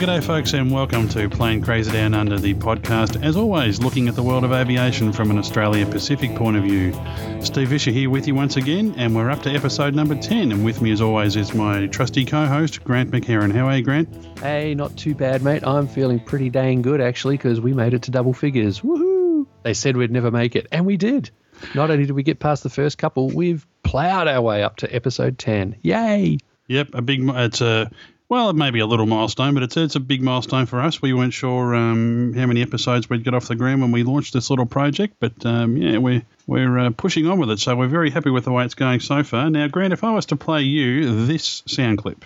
[0.00, 3.22] G'day, folks, and welcome to Plane Crazy Down Under the podcast.
[3.22, 6.98] As always, looking at the world of aviation from an Australia Pacific point of view.
[7.42, 10.52] Steve Fisher here with you once again, and we're up to episode number 10.
[10.52, 13.52] And with me, as always, is my trusty co host, Grant McHerron.
[13.52, 14.08] How are you, Grant?
[14.38, 15.66] Hey, not too bad, mate.
[15.66, 18.80] I'm feeling pretty dang good, actually, because we made it to double figures.
[18.80, 19.46] Woohoo!
[19.64, 21.30] They said we'd never make it, and we did.
[21.74, 24.96] Not only did we get past the first couple, we've ploughed our way up to
[24.96, 25.76] episode 10.
[25.82, 26.38] Yay!
[26.68, 27.20] Yep, a big.
[27.28, 27.90] It's a
[28.30, 31.02] well, it may be a little milestone, but it's it's a big milestone for us.
[31.02, 34.32] We weren't sure um, how many episodes we'd get off the ground when we launched
[34.32, 37.58] this little project, but um, yeah, we're we're uh, pushing on with it.
[37.58, 39.50] So we're very happy with the way it's going so far.
[39.50, 42.24] Now, Grant, if I was to play you this sound clip.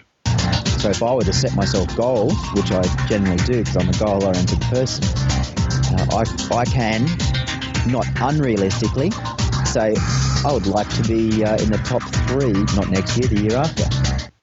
[0.78, 3.92] So if I were to set myself goals, which I generally do because I'm a
[3.92, 7.06] goal-oriented person, uh, I I can
[7.90, 9.10] not unrealistically
[9.66, 9.94] say
[10.46, 13.56] I would like to be uh, in the top three, not next year, the year
[13.56, 13.84] after.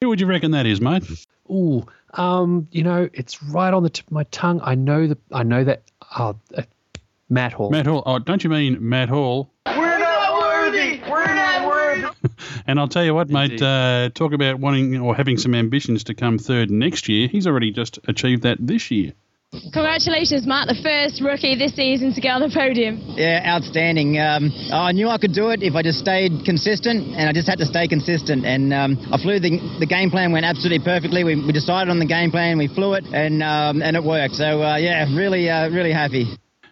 [0.02, 1.03] Who would you reckon that is, mate?
[1.52, 4.61] Ooh, um, you know, it's right on the tip of my tongue.
[4.63, 5.17] I know that.
[5.31, 5.83] I know that.
[6.16, 6.63] Uh, uh,
[7.30, 7.69] Matt Hall.
[7.69, 8.03] Matt Hall.
[8.05, 9.49] Oh, don't you mean Matt Hall?
[9.66, 11.02] We're not worthy.
[11.09, 12.07] We're not worthy.
[12.67, 13.61] And I'll tell you what, mate.
[13.61, 17.27] Uh, talk about wanting or having some ambitions to come third next year.
[17.27, 19.13] He's already just achieved that this year.
[19.52, 23.03] Congratulations, Matt, the first rookie this season to get on the podium.
[23.19, 24.17] Yeah, outstanding.
[24.17, 27.49] Um, I knew I could do it if I just stayed consistent, and I just
[27.49, 28.45] had to stay consistent.
[28.45, 31.25] And um, I flew the the game plan went absolutely perfectly.
[31.25, 34.35] We, we decided on the game plan, we flew it, and um, and it worked.
[34.35, 36.28] So uh, yeah, really uh, really happy.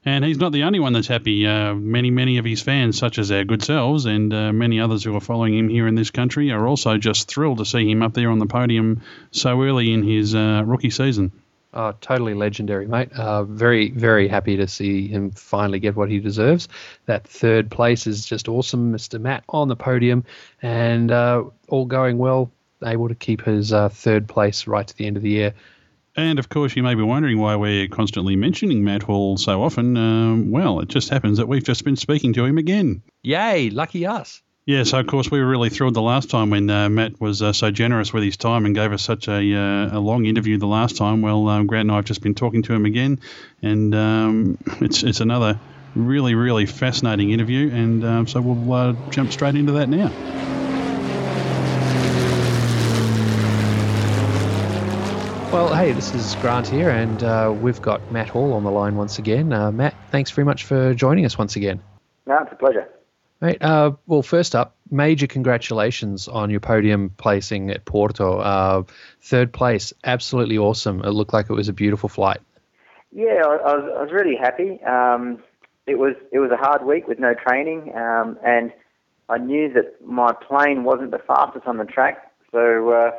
[0.06, 1.46] And he's not the only one that's happy.
[1.46, 5.04] Uh, many, many of his fans, such as our good selves and uh, many others
[5.04, 8.02] who are following him here in this country, are also just thrilled to see him
[8.02, 9.02] up there on the podium
[9.32, 11.34] so early in his uh, rookie season.
[11.72, 13.12] Oh, totally legendary, mate.
[13.14, 16.68] Uh, very, very happy to see him finally get what he deserves.
[17.06, 19.22] That third place is just awesome, Mr.
[19.22, 20.24] Matt on the podium,
[20.64, 22.52] and uh, all going well,
[22.84, 25.54] able to keep his uh, third place right to the end of the year.
[26.16, 29.96] And of course, you may be wondering why we're constantly mentioning Matt Hall so often.
[29.96, 33.04] Um, well, it just happens that we've just been speaking to him again.
[33.22, 34.42] Yay, lucky us.
[34.70, 37.42] Yeah, so of course we were really thrilled the last time when uh, Matt was
[37.42, 40.60] uh, so generous with his time and gave us such a, uh, a long interview
[40.60, 41.24] the last time.
[41.24, 43.20] Well, um, Grant and I have just been talking to him again,
[43.64, 45.60] and um, it's it's another
[45.96, 50.12] really really fascinating interview, and um, so we'll uh, jump straight into that now.
[55.52, 58.98] Well, hey, this is Grant here, and uh, we've got Matt Hall on the line
[58.98, 59.52] once again.
[59.52, 61.82] Uh, Matt, thanks very much for joining us once again.
[62.28, 62.88] No, it's a pleasure.
[63.42, 68.40] Mate, uh, well, first up, major congratulations on your podium placing at Porto.
[68.40, 68.84] Uh,
[69.22, 71.02] third place, absolutely awesome.
[71.04, 72.42] It looked like it was a beautiful flight.
[73.12, 74.84] Yeah, I, I, was, I was really happy.
[74.84, 75.42] Um,
[75.88, 78.72] it was it was a hard week with no training, um, and
[79.28, 83.12] I knew that my plane wasn't the fastest on the track, so uh,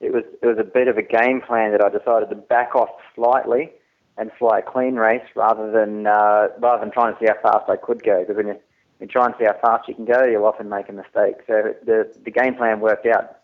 [0.00, 2.74] it was it was a bit of a game plan that I decided to back
[2.74, 3.72] off slightly
[4.16, 7.68] and fly a clean race rather than uh, rather than trying to see how fast
[7.68, 8.20] I could go.
[8.20, 8.60] Because when you,
[9.04, 11.36] you try and see how fast you can go, you'll often make a mistake.
[11.46, 13.36] So the the game plan worked out.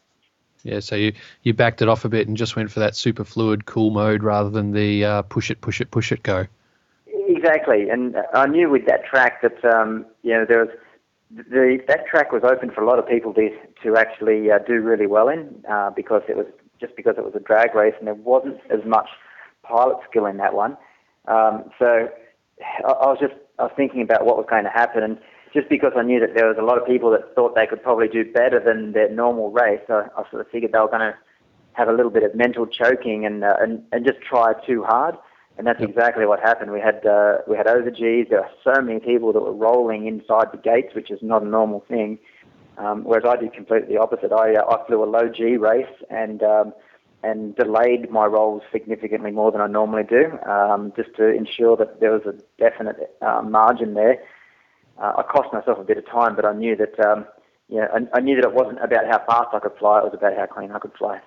[0.63, 3.25] Yeah, so you, you backed it off a bit and just went for that super
[3.25, 6.47] fluid, cool mode rather than the uh, push it, push it, push it go.
[7.07, 10.69] Exactly, and I knew with that track that um, you know there was
[11.31, 13.51] the that track was open for a lot of people to
[13.83, 16.47] to actually uh, do really well in uh, because it was
[16.81, 19.09] just because it was a drag race and there wasn't as much
[19.63, 20.77] pilot skill in that one.
[21.29, 22.09] Um, so
[22.85, 25.19] I, I was just I was thinking about what was going to happen, and
[25.53, 27.83] just because I knew that there was a lot of people that thought they could
[27.83, 31.01] probably do better than their normal race, I, I sort of figured they were going
[31.01, 31.15] to
[31.73, 35.17] have a little bit of mental choking and uh, and, and just try too hard.
[35.59, 36.73] And that's exactly what happened.
[36.73, 38.29] We had uh, we had over G's.
[38.31, 41.47] There are so many people that were rolling inside the gates, which is not a
[41.47, 42.19] normal thing.
[42.79, 44.33] Um, whereas I did completely the opposite.
[44.33, 46.73] I uh, I flew a low G race and um,
[47.23, 52.01] and delayed my rolls significantly more than I normally do, um, just to ensure that
[52.01, 54.23] there was a definite uh, margin there.
[55.01, 57.25] Uh, I cost myself a bit of time, but I knew that um,
[57.69, 60.15] yeah, I, I knew that it wasn't about how fast I could fly; it was
[60.15, 61.21] about how clean I could fly.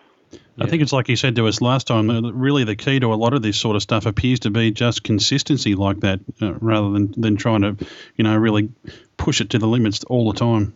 [0.60, 2.10] I think it's like you said to us last time.
[2.10, 4.72] uh, Really, the key to a lot of this sort of stuff appears to be
[4.72, 7.78] just consistency like that, uh, rather than than trying to,
[8.16, 8.70] you know, really
[9.18, 10.74] push it to the limits all the time.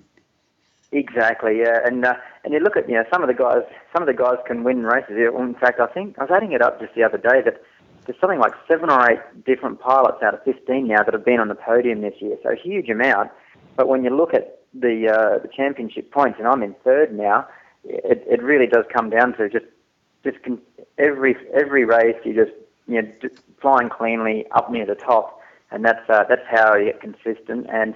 [0.92, 3.64] Exactly, yeah, and uh, and you look at you know some of the guys,
[3.94, 5.18] some of the guys can win races.
[5.18, 7.62] In fact, I think I was adding it up just the other day that
[8.08, 11.40] there's something like seven or eight different pilots out of 15 now that have been
[11.40, 12.38] on the podium this year.
[12.42, 13.32] So a huge amount.
[13.76, 17.48] But when you look at the uh, the championship points, and I'm in third now,
[17.84, 19.66] it it really does come down to just
[20.24, 20.62] just con-
[20.98, 22.56] every every race you just
[22.88, 23.30] you know d-
[23.62, 25.40] flying cleanly up near the top,
[25.70, 27.96] and that's uh, that's how you get consistent and.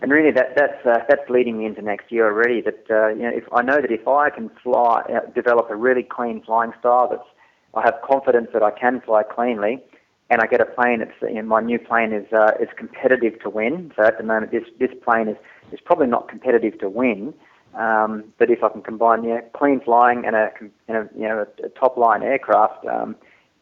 [0.00, 2.60] And really, that that's uh, that's leading me into next year already.
[2.60, 5.74] That uh, you know, if I know that if I can fly, uh, develop a
[5.74, 7.28] really clean flying style that's
[7.74, 9.82] I have confidence that I can fly cleanly,
[10.30, 13.40] and I get a plane that's you know, my new plane is uh, is competitive
[13.42, 13.92] to win.
[13.96, 15.36] So at the moment, this this plane is
[15.72, 17.34] is probably not competitive to win.
[17.74, 20.50] Um, but if I can combine yeah, clean flying and a,
[20.88, 23.16] and a you know a, a top line aircraft, um,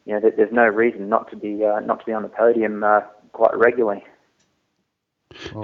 [0.05, 2.83] you know there's no reason not to be uh, not to be on the podium
[2.83, 3.01] uh,
[3.33, 4.03] quite regularly.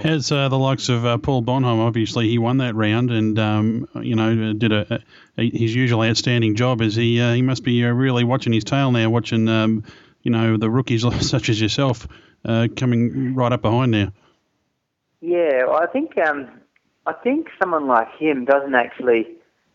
[0.04, 3.88] As uh, the likes of uh, Paul Bonhomme, obviously he won that round, and um,
[4.01, 5.04] you know did a,
[5.38, 6.81] a, his usual outstanding job.
[6.81, 9.83] As he uh, he must be uh, really watching his tail now, watching um,
[10.21, 12.07] you know the rookies such as yourself
[12.45, 14.12] uh, coming right up behind now.
[15.21, 16.50] Yeah, well, I think um,
[17.06, 19.27] I think someone like him doesn't actually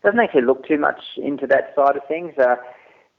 [0.03, 2.33] doesn't actually look too much into that side of things.
[2.37, 2.55] Uh,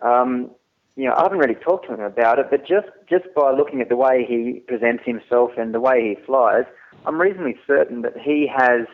[0.07, 0.51] um,
[1.01, 3.81] you know, I haven't really talked to him about it, but just just by looking
[3.81, 6.65] at the way he presents himself and the way he flies,
[7.07, 8.87] I'm reasonably certain that he has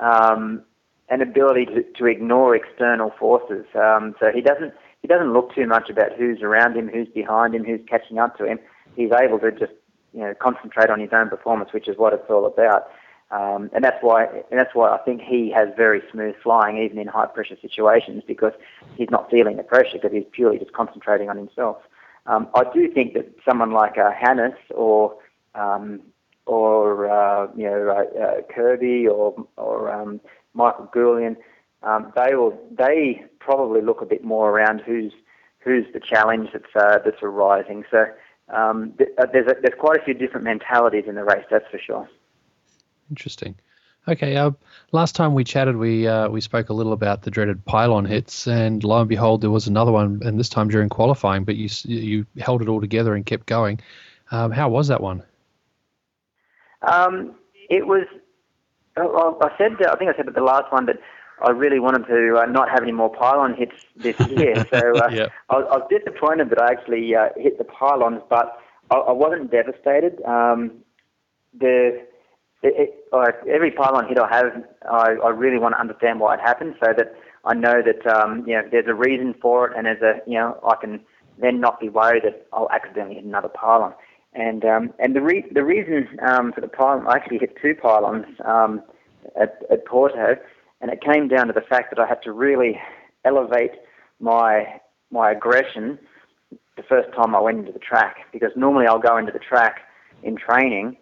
[0.00, 0.64] um,
[1.10, 3.66] an ability to, to ignore external forces.
[3.76, 7.54] Um, so he doesn't he doesn't look too much about who's around him, who's behind
[7.54, 8.58] him, who's catching up to him.
[8.96, 9.74] He's able to just
[10.12, 12.88] you know concentrate on his own performance, which is what it's all about.
[13.30, 16.98] Um, and that's why, and that's why I think he has very smooth flying, even
[16.98, 18.52] in high pressure situations, because
[18.96, 21.78] he's not feeling the pressure because he's purely just concentrating on himself.
[22.26, 25.16] Um, I do think that someone like uh, Hannes or
[25.54, 26.00] um,
[26.46, 30.20] or uh, you know uh, uh, Kirby or or um,
[30.54, 31.36] Michael Goulian,
[31.82, 35.12] um, they will they probably look a bit more around who's
[35.60, 37.84] who's the challenge that's uh, that's arising.
[37.90, 38.06] So
[38.48, 41.78] um, uh, there's a, there's quite a few different mentalities in the race, that's for
[41.78, 42.08] sure.
[43.10, 43.54] Interesting.
[44.06, 44.36] Okay.
[44.36, 44.50] Uh,
[44.92, 48.46] last time we chatted, we uh, we spoke a little about the dreaded pylon hits,
[48.46, 51.44] and lo and behold, there was another one, and this time during qualifying.
[51.44, 53.80] But you you held it all together and kept going.
[54.30, 55.22] Um, how was that one?
[56.82, 57.34] Um,
[57.70, 58.06] it was.
[58.96, 61.00] I said, I think I said at the last one that
[61.42, 64.64] I really wanted to uh, not have any more pylon hits this year.
[64.70, 65.32] So uh, yep.
[65.50, 68.56] I, I, was disappointed that I actually uh, hit the pylons, but
[68.90, 70.22] I, I wasn't devastated.
[70.22, 70.84] Um,
[71.58, 72.06] the
[72.64, 76.34] it, it, like every pylon hit I have, I, I really want to understand why
[76.34, 77.14] it happened, so that
[77.44, 80.38] I know that um, you know there's a reason for it, and there's a you
[80.38, 81.00] know I can
[81.38, 83.92] then not be worried that I'll accidentally hit another pylon.
[84.32, 87.74] And um, and the re- the reason um, for the pylon, I actually hit two
[87.74, 88.82] pylons um,
[89.40, 90.36] at, at Porto,
[90.80, 92.80] and it came down to the fact that I had to really
[93.24, 93.72] elevate
[94.20, 94.80] my
[95.10, 95.98] my aggression
[96.76, 99.80] the first time I went into the track because normally I'll go into the track
[100.24, 100.96] in training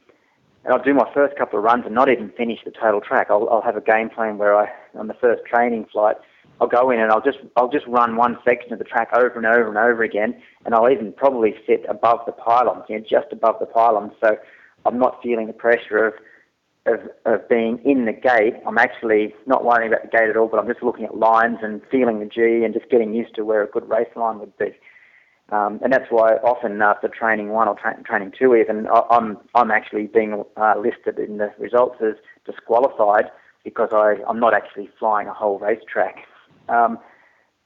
[0.65, 3.29] and I'll do my first couple of runs and not even finish the total track.
[3.31, 6.17] I'll, I'll have a game plan where I, on the first training flight,
[6.61, 9.35] I'll go in and I'll just I'll just run one section of the track over
[9.35, 13.05] and over and over again, and I'll even probably sit above the pylons, you know,
[13.09, 14.37] just above the pylons, so
[14.87, 16.15] I'm not feeling the pressure of
[16.87, 18.55] of, of being in the gate.
[18.67, 21.59] I'm actually not worrying about the gate at all, but I'm just looking at lines
[21.63, 24.57] and feeling the G and just getting used to where a good race line would
[24.59, 24.73] be.
[25.53, 29.71] Um, and that's why often after training one or tra- training two, even I'm I'm
[29.71, 32.15] actually being uh, listed in the results as
[32.47, 33.31] disqualified
[33.63, 36.25] because I I'm not actually flying a whole racetrack.
[36.71, 36.99] Um,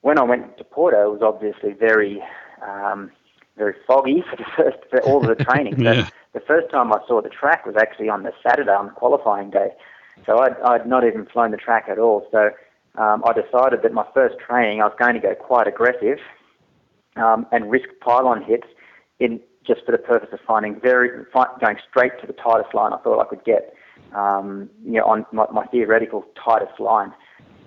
[0.01, 2.21] when I went to Porto, it was obviously very
[2.61, 3.13] um,
[3.57, 5.81] very foggy for the first for all of the training.
[5.81, 6.07] yeah.
[6.07, 8.93] So the first time I saw the track was actually on the Saturday on the
[8.93, 9.71] qualifying day.
[10.25, 12.27] So I'd, I'd not even flown the track at all.
[12.33, 12.51] So
[12.99, 16.19] um, I decided that my first training I was going to go quite aggressive
[17.17, 18.67] um, and risk pylon hits
[19.19, 21.11] in just for the purpose of finding very
[21.61, 23.75] going straight to the tightest line I thought I could get.
[24.15, 27.13] Um, you know, on my, my theoretical tightest line.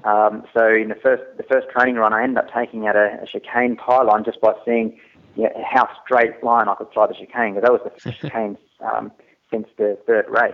[0.06, 3.20] Um, so in the first the first training run, I ended up taking out a,
[3.22, 4.98] a chicane pylon just by seeing
[5.36, 7.56] you know, how straight line I could fly the chicane.
[7.56, 9.12] Because that was the first chicane um,
[9.52, 10.54] since the third race.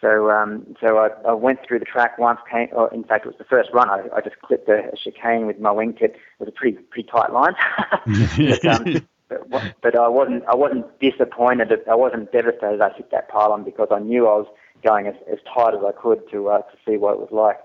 [0.00, 2.38] So um, so I, I went through the track once.
[2.50, 3.88] Came, or in fact, it was the first run.
[3.88, 6.14] I, I just clipped a, a chicane with my wingtip.
[6.14, 7.54] It was a pretty pretty tight line.
[8.36, 9.06] but, um,
[9.48, 11.72] but, but I wasn't I wasn't disappointed.
[11.90, 12.80] I wasn't devastated.
[12.80, 14.46] I hit that pylon because I knew I was
[14.84, 17.58] going as, as tight as I could to uh, to see what it was like.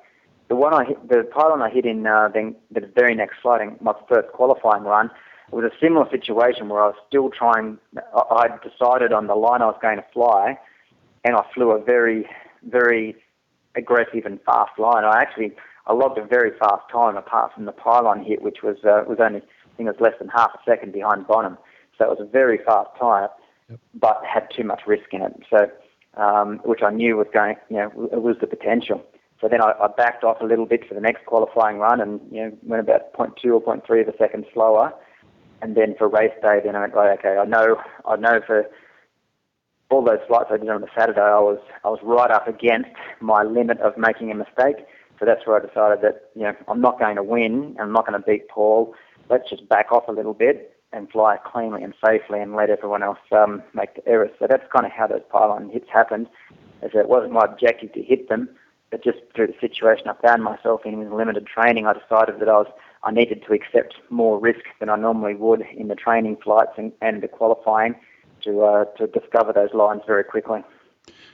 [0.47, 3.81] The one I hit, the pylon I hit in uh, the, the very next flight,
[3.81, 5.09] my first qualifying run,
[5.51, 7.77] it was a similar situation where I was still trying.
[7.95, 10.57] I would decided on the line I was going to fly,
[11.23, 12.27] and I flew a very,
[12.63, 13.15] very
[13.75, 15.03] aggressive and fast line.
[15.03, 15.53] I actually
[15.87, 19.17] I logged a very fast time apart from the pylon hit, which was uh, was
[19.19, 21.57] only I think it was less than half a second behind Bonhomme.
[21.97, 23.29] So it was a very fast time,
[23.69, 23.79] yep.
[23.93, 25.33] but had too much risk in it.
[25.49, 25.69] So
[26.21, 29.03] um, which I knew was going, you know, it was the potential.
[29.39, 32.19] So then I, I backed off a little bit for the next qualifying run, and
[32.31, 34.93] you know went about 0.2 or 0.3 of a second slower.
[35.63, 37.17] And then for race day, then I went right.
[37.19, 38.65] Okay, I know, I know for
[39.91, 42.89] all those flights I did on the Saturday, I was I was right up against
[43.19, 44.85] my limit of making a mistake.
[45.19, 48.07] So that's where I decided that you know I'm not going to win, I'm not
[48.07, 48.93] going to beat Paul,
[49.29, 53.01] let's just back off a little bit and fly cleanly and safely and let everyone
[53.01, 54.31] else um, make the errors.
[54.39, 56.27] So that's kind of how those pylon hits happened.
[56.81, 58.49] As it wasn't my objective to hit them,
[58.89, 62.49] but just through the situation I found myself in with limited training, I decided that
[62.49, 62.67] I was
[63.03, 66.91] I needed to accept more risk than I normally would in the training flights and,
[67.01, 67.95] and the qualifying
[68.43, 70.63] to uh, to discover those lines very quickly.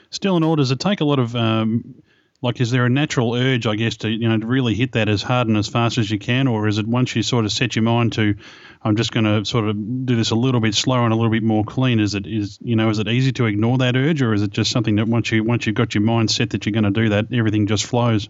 [0.10, 1.96] Still in order, does it take a lot of um,
[2.42, 5.10] like is there a natural urge i guess to you know to really hit that
[5.10, 6.48] as hard and as fast as you can?
[6.48, 8.36] Or is it once you sort of set your mind to
[8.84, 11.32] i'm just going to sort of do this a little bit slower and a little
[11.32, 14.22] bit more clean is it is you know is it easy to ignore that urge?
[14.22, 16.66] Or is it just something that once you once you've got your mind set that
[16.66, 18.30] you're going to do that everything just flows?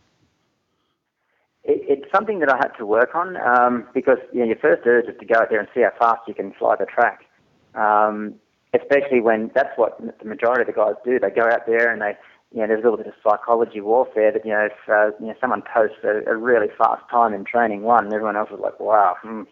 [1.63, 5.05] It's something that i had to work on um, because you know, your first urge
[5.07, 7.25] is to go out there and see how fast you can fly the track.
[7.75, 8.35] Um,
[8.73, 12.01] especially when that's what the majority of the guys do they go out there and
[12.01, 12.15] they
[12.53, 15.27] you know, there's a little bit of psychology warfare that, you know, if uh, you
[15.27, 18.59] know, someone posts a, a really fast time in training one, and everyone else is
[18.59, 19.17] like, wow.
[19.21, 19.43] Hmm.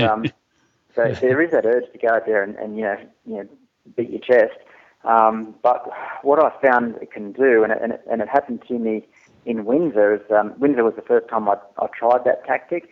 [0.00, 0.24] um,
[0.94, 3.48] so there is that urge to go out there and, and you, know, you know,
[3.96, 4.58] beat your chest.
[5.04, 5.90] Um, but
[6.22, 9.04] what I found it can do, and it, and it, and it happened to me
[9.44, 12.88] in Windsor, is um, Windsor was the first time I, I tried that tactic.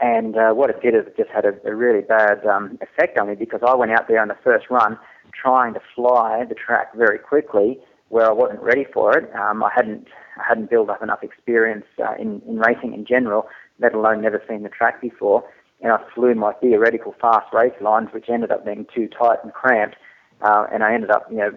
[0.00, 3.18] And uh, what it did is it just had a, a really bad um, effect
[3.18, 4.98] on me because I went out there on the first run
[5.32, 9.34] trying to fly the track very quickly where I wasn't ready for it.
[9.34, 10.06] Um, I hadn't
[10.38, 13.48] I hadn't built up enough experience uh, in in racing in general,
[13.80, 15.44] let alone never seen the track before.
[15.82, 19.52] And I flew my theoretical fast race lines, which ended up being too tight and
[19.52, 19.96] cramped.
[20.40, 21.50] Uh, and I ended up, you know,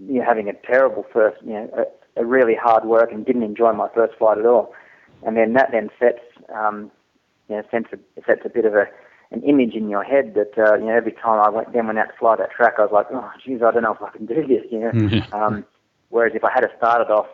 [0.00, 1.70] you know, having a terrible first, you know,
[2.16, 4.72] a, a really hard work, and didn't enjoy my first flight at all.
[5.22, 6.20] And then that then sets,
[6.54, 6.90] um,
[7.48, 8.86] you know, sets a, sets a bit of a
[9.32, 11.98] an image in your head that uh, you know every time I went then went
[11.98, 14.10] out to fly that track, I was like, oh, geez, I don't know if I
[14.10, 14.64] can do this.
[14.70, 14.90] You know.
[14.90, 15.34] Mm-hmm.
[15.36, 15.64] Um,
[16.10, 17.26] whereas if I had started off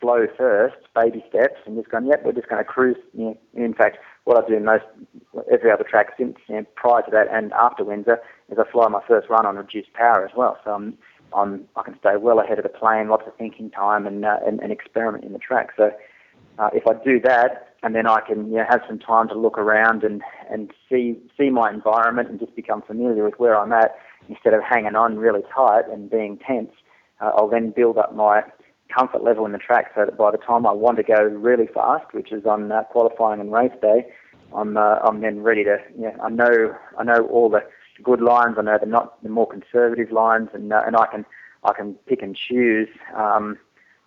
[0.00, 2.96] slow first, baby steps, and just gone, yep, we're just going to cruise.
[3.12, 4.84] You know, in fact, what I do most
[5.52, 8.18] every other track since you know, prior to that and after Windsor
[8.50, 10.58] is I fly my first run on reduced power as well.
[10.64, 10.98] So I'm,
[11.34, 14.38] I'm I can stay well ahead of the plane, lots of thinking time, and uh,
[14.46, 15.70] and, and experiment in the track.
[15.76, 15.90] So
[16.58, 19.38] uh, if I do that, and then I can you know, have some time to
[19.38, 23.72] look around and, and see see my environment and just become familiar with where I'm
[23.72, 23.94] at
[24.28, 26.70] instead of hanging on really tight and being tense.
[27.20, 28.42] Uh, I'll then build up my
[28.94, 31.66] comfort level in the track so that by the time I want to go really
[31.66, 34.06] fast, which is on uh, qualifying and race day,
[34.54, 37.62] I'm uh, I'm then ready to you know, I know I know all the
[38.02, 41.26] good lines, I know the not the more conservative lines, and uh, and I can
[41.64, 42.88] I can pick and choose.
[43.14, 43.58] Um,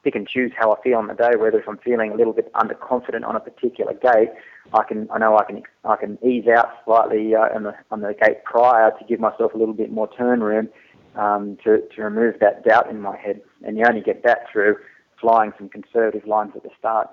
[0.08, 1.32] pick and choose how I feel on the day.
[1.38, 4.30] Whether if I'm feeling a little bit underconfident on a particular gate,
[4.74, 8.02] I can I know I can I can ease out slightly uh, on the on
[8.02, 10.70] the gate prior to give myself a little bit more turn room
[11.16, 13.42] um, to to remove that doubt in my head.
[13.66, 14.78] And you only get that through
[15.20, 17.10] flying some conservative lines at the start.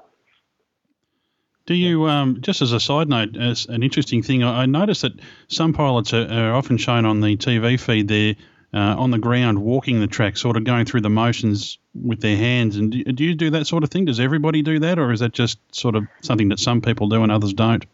[1.67, 5.13] Do you, um, just as a side note, as an interesting thing, I, noticed that
[5.49, 8.35] some pilots are, are often shown on the TV feed there
[8.75, 12.37] uh, on the ground walking the track, sort of going through the motions with their
[12.37, 12.77] hands.
[12.77, 14.05] And do, do, you do that sort of thing?
[14.05, 17.23] Does everybody do that, or is that just sort of something that some people do
[17.23, 17.87] and others don't?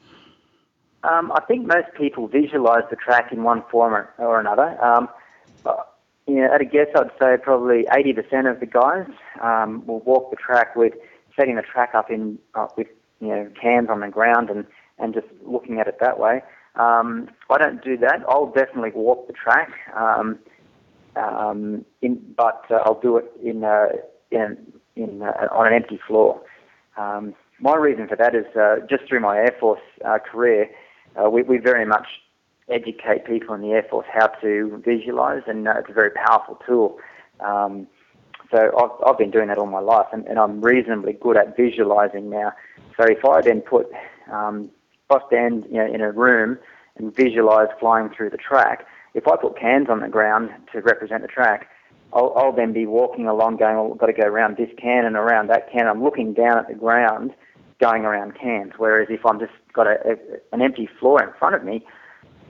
[1.04, 4.82] Um, I think most people visualise the track in one form or, or another.
[4.82, 5.08] Um,
[6.26, 9.06] you know, at a guess, I'd say probably 80% of the guys
[9.42, 10.94] um, will walk the track with
[11.36, 12.88] setting the track up in uh, with
[13.20, 14.64] you know cans on the ground and
[14.98, 16.42] and just looking at it that way.
[16.76, 18.22] Um, I don't do that.
[18.28, 19.72] I'll definitely walk the track.
[19.94, 20.38] Um,
[21.16, 23.88] um, in, but uh, I'll do it in, uh,
[24.30, 24.56] in,
[24.96, 26.40] in uh, on an empty floor.
[26.96, 30.70] Um, my reason for that is uh, just through my Air Force uh, career,
[31.16, 32.06] uh, we, we very much
[32.68, 36.98] educate people in the Air Force how to visualize, and it's a very powerful tool.
[37.40, 37.86] Um,
[38.50, 41.56] so I've, I've been doing that all my life, and, and I'm reasonably good at
[41.56, 42.52] visualizing now.
[42.96, 43.90] So if I then put,
[44.32, 44.70] um,
[45.10, 46.58] if stand you know, in a room
[46.96, 51.22] and visualize flying through the track, if I put cans on the ground to represent
[51.22, 51.68] the track,
[52.12, 55.04] I'll, I'll then be walking along going, well, I've got to go around this can
[55.04, 55.86] and around that can.
[55.86, 57.32] I'm looking down at the ground
[57.80, 58.72] going around cans.
[58.76, 60.16] Whereas if I'm just got a, a,
[60.52, 61.84] an empty floor in front of me,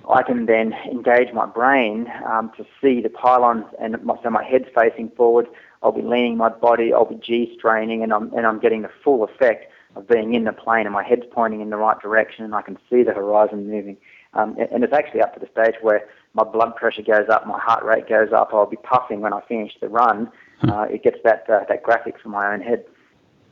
[0.09, 4.43] I can then engage my brain um, to see the pylons, and my, so my
[4.43, 5.47] head's facing forward.
[5.83, 6.93] I'll be leaning my body.
[6.93, 10.45] I'll be G straining, and I'm and I'm getting the full effect of being in
[10.45, 13.13] the plane, and my head's pointing in the right direction, and I can see the
[13.13, 13.99] horizon moving.
[14.33, 17.59] Um, and it's actually up to the stage where my blood pressure goes up, my
[17.59, 20.31] heart rate goes up, I'll be puffing when I finish the run.
[20.61, 20.71] Hmm.
[20.71, 22.85] Uh, it gets that uh, that graphic from my own head.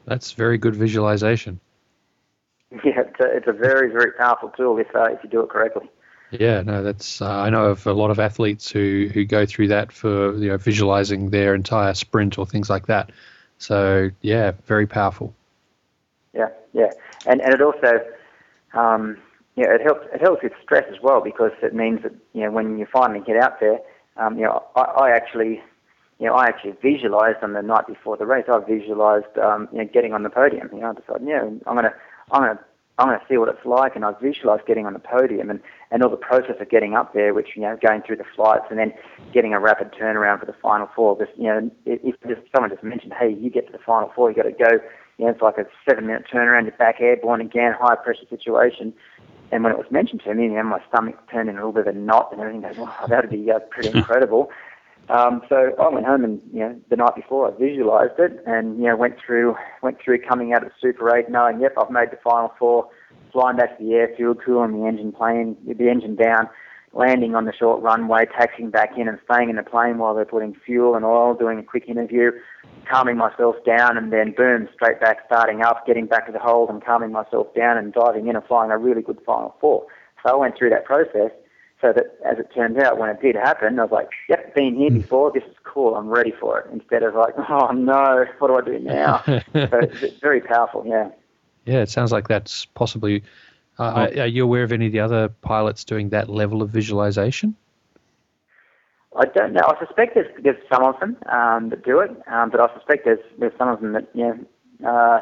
[0.04, 1.60] That's very good visualization.
[2.84, 5.48] Yeah, it's a, it's a very very powerful tool if uh, if you do it
[5.48, 5.88] correctly.
[6.30, 9.68] Yeah, no, that's uh, I know of a lot of athletes who who go through
[9.68, 13.10] that for you know visualizing their entire sprint or things like that.
[13.56, 15.34] So yeah, very powerful.
[16.34, 16.90] Yeah, yeah,
[17.26, 18.00] and and it also
[18.74, 19.16] um,
[19.58, 20.06] yeah, it helps.
[20.14, 23.20] It helps with stress as well because it means that you know when you finally
[23.26, 23.80] get out there,
[24.16, 25.60] um, you know, I, I actually,
[26.20, 28.44] you know, I actually visualized on the night before the race.
[28.48, 30.68] I visualized, um, you know, getting on the podium.
[30.72, 31.92] You know, I decided, yeah, I'm gonna,
[32.30, 32.60] I'm gonna,
[32.98, 35.60] I'm gonna see what it's like, and I visualized getting on the podium and
[35.90, 38.66] and all the process of getting up there, which you know, going through the flights
[38.70, 38.92] and then
[39.34, 41.16] getting a rapid turnaround for the final four.
[41.16, 44.30] Because you know, if, if someone just mentioned, hey, you get to the final four,
[44.30, 44.78] you got to go.
[45.18, 46.62] You know, it's like a seven-minute turnaround.
[46.62, 48.94] You're back airborne again, high pressure situation.
[49.50, 51.72] And when it was mentioned to me, you know, my stomach turned in a little
[51.72, 52.60] bit of a knot and everything.
[52.62, 54.50] Goes, oh, that'd be uh, pretty incredible.
[55.08, 58.76] Um, so I went home and you know the night before I visualised it and
[58.76, 61.90] you know went through went through coming out of the Super 8 knowing yep I've
[61.90, 62.90] made the final four,
[63.32, 66.50] flying back to the airfield, cooling the engine plane, the engine down,
[66.92, 70.24] landing on the short runway, taxiing back in and staying in the plane while they're
[70.24, 72.30] putting fuel and oil, doing a quick interview,
[72.90, 76.70] calming myself down and then boom straight back starting up, getting back to the hold
[76.70, 79.86] and calming myself down and diving in and flying a really good final four.
[80.24, 81.30] So I went through that process
[81.80, 84.74] so that as it turned out, when it did happen, I was like, yep, been
[84.74, 84.98] here Hmm.
[84.98, 85.30] before.
[85.32, 85.94] This is cool.
[85.94, 86.66] I'm ready for it.
[86.72, 89.22] Instead of like, oh no, what do I do now?
[89.26, 90.84] so it's very powerful.
[90.86, 91.10] Yeah.
[91.66, 93.22] Yeah, it sounds like that's possibly.
[93.78, 97.54] Uh, Are you aware of any of the other pilots doing that level of visualization?
[99.16, 99.62] I don't know.
[99.66, 103.04] I suspect there's, there's some of them um, that do it, um, but I suspect
[103.04, 104.46] there's there's some of them that you
[104.80, 105.20] know, uh,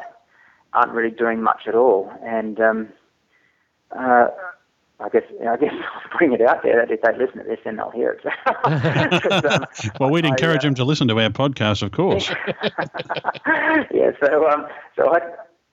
[0.73, 2.13] aren't really doing much at all.
[2.23, 2.89] And um,
[3.93, 4.29] uh,
[5.01, 7.59] I guess I guess I'll bring it out there that if they listen to this,
[7.65, 9.45] then they'll hear it.
[9.45, 9.65] um,
[10.01, 12.29] Well, we'd I, encourage uh, them to listen to our podcast, of course.
[13.95, 15.21] yeah, so um, so I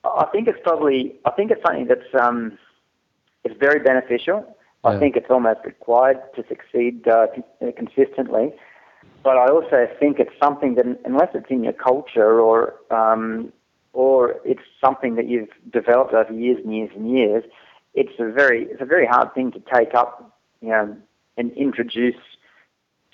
[0.05, 2.13] I think it's probably I think it's something that's
[3.43, 4.45] it's very beneficial.
[4.85, 7.27] I think it's almost required to succeed uh,
[7.77, 8.51] consistently.
[9.23, 13.53] But I also think it's something that unless it's in your culture or um,
[13.93, 17.43] or it's something that you've developed over years and years and years,
[17.93, 20.97] it's a very it's a very hard thing to take up, you know,
[21.37, 22.15] and introduce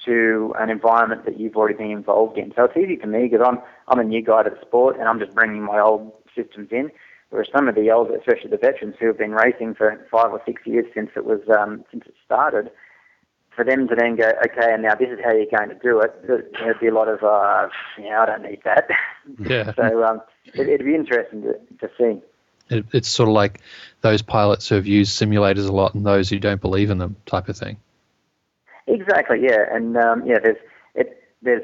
[0.05, 2.53] to an environment that you've already been involved in.
[2.55, 5.07] So it's easy for me because I'm I'm a new guy to the sport and
[5.07, 6.89] I'm just bringing my old systems in.
[7.29, 10.41] Whereas some of the older, especially the veterans who have been racing for five or
[10.45, 12.71] six years since it was um, since it started,
[13.55, 15.99] for them to then go, okay, and now this is how you're going to do
[15.99, 16.25] it.
[16.27, 17.67] there- There'd be a lot of, uh,
[17.99, 18.87] yeah, I don't need that.
[19.37, 19.73] Yeah.
[19.75, 20.21] so um,
[20.55, 22.19] it, it'd be interesting to, to see.
[22.75, 23.61] It, it's sort of like
[24.01, 27.15] those pilots who have used simulators a lot and those who don't believe in them,
[27.27, 27.77] type of thing.
[28.87, 30.57] Exactly, yeah, and um, yeah, there's
[30.95, 31.61] it, there's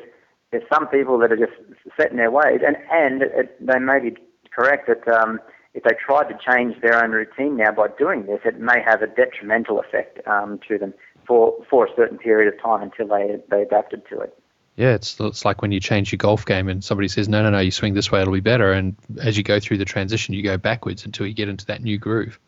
[0.51, 1.53] there's some people that are just
[1.97, 4.15] set in their ways, and and it, they may be
[4.55, 5.39] correct that um,
[5.75, 9.01] if they tried to change their own routine now by doing this, it may have
[9.01, 10.93] a detrimental effect um, to them
[11.27, 14.37] for for a certain period of time until they they adapted to it.
[14.77, 17.49] Yeah, it's it's like when you change your golf game and somebody says, no, no,
[17.49, 18.71] no, you swing this way, it'll be better.
[18.71, 21.83] And as you go through the transition, you go backwards until you get into that
[21.83, 22.39] new groove.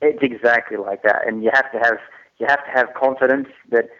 [0.00, 1.98] It's exactly like that, and you have to have
[2.38, 3.90] you have to have confidence that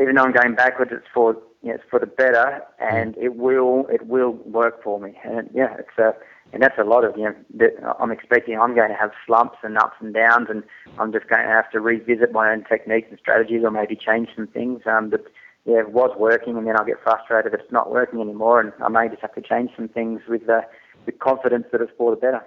[0.00, 3.34] even though I'm going backwards, it's for you know, it's for the better, and it
[3.34, 5.18] will it will work for me.
[5.24, 6.14] And yeah, it's a
[6.52, 7.34] and that's a lot of you know.
[7.54, 10.62] that I'm expecting I'm going to have slumps and ups and downs, and
[10.98, 14.28] I'm just going to have to revisit my own techniques and strategies, or maybe change
[14.34, 15.24] some things um, that
[15.64, 18.72] yeah it was working, and then I'll get frustrated if it's not working anymore, and
[18.82, 20.62] I may just have to change some things with uh,
[21.06, 22.44] with confidence that it's for the better.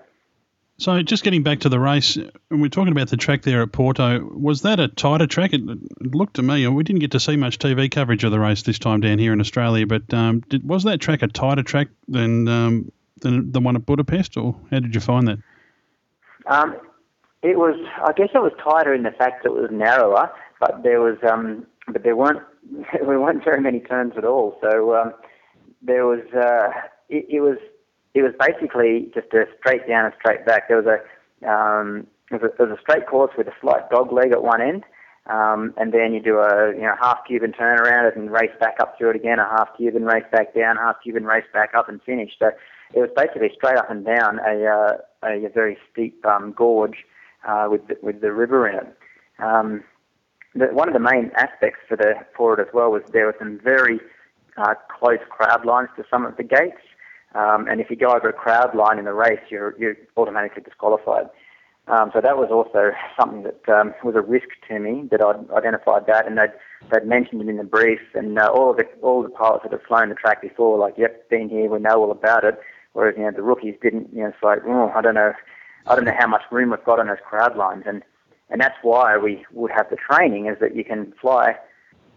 [0.77, 2.17] So, just getting back to the race,
[2.49, 4.25] we're talking about the track there at Porto.
[4.25, 5.53] Was that a tighter track?
[5.53, 8.31] It, it looked to me, and we didn't get to see much TV coverage of
[8.31, 9.85] the race this time down here in Australia.
[9.85, 12.91] But um, did, was that track a tighter track than um,
[13.23, 15.39] than the one at Budapest, or how did you find that?
[16.45, 16.75] Um,
[17.41, 20.83] it was, I guess, it was tighter in the fact that it was narrower, but
[20.83, 22.41] there was, um, but there weren't,
[22.93, 24.57] there weren't very many turns at all.
[24.61, 25.13] So um,
[25.81, 26.69] there was, uh,
[27.09, 27.57] it, it was,
[28.13, 30.67] it was basically just a straight down and straight back.
[30.67, 33.89] There was a, um, there was a, there was a straight course with a slight
[33.89, 34.83] dog leg at one end,
[35.27, 38.31] um, and then you do a, you know, half cube and turn around it and
[38.31, 41.15] race back up through it again, a half cube and race back down, half cube
[41.15, 42.31] and race back up and finish.
[42.39, 42.51] So
[42.93, 47.05] it was basically straight up and down a, uh, a, a very steep um, gorge
[47.47, 48.97] uh, with the, with the river in it.
[49.39, 49.83] Um,
[50.55, 53.35] the, one of the main aspects for the for it as well was there were
[53.39, 53.99] some very
[54.57, 56.81] uh, close crowd lines to some of the gates,
[57.33, 60.61] um, and if you go over a crowd line in the race, you're you're automatically
[60.61, 61.29] disqualified.
[61.87, 65.49] Um, so that was also something that um, was a risk to me that I'd
[65.51, 66.53] identified that, and they'd,
[66.91, 69.81] they'd mentioned it in the brief, and uh, all the all the pilots that had
[69.81, 72.59] flown the track before, like, yep, been here, we know all about it.
[72.93, 74.13] Whereas you know the rookies didn't.
[74.13, 75.33] You know, it's like, oh, I don't know,
[75.87, 78.03] I don't know how much room we've got on those crowd lines, and
[78.49, 81.55] and that's why we would have the training is that you can fly,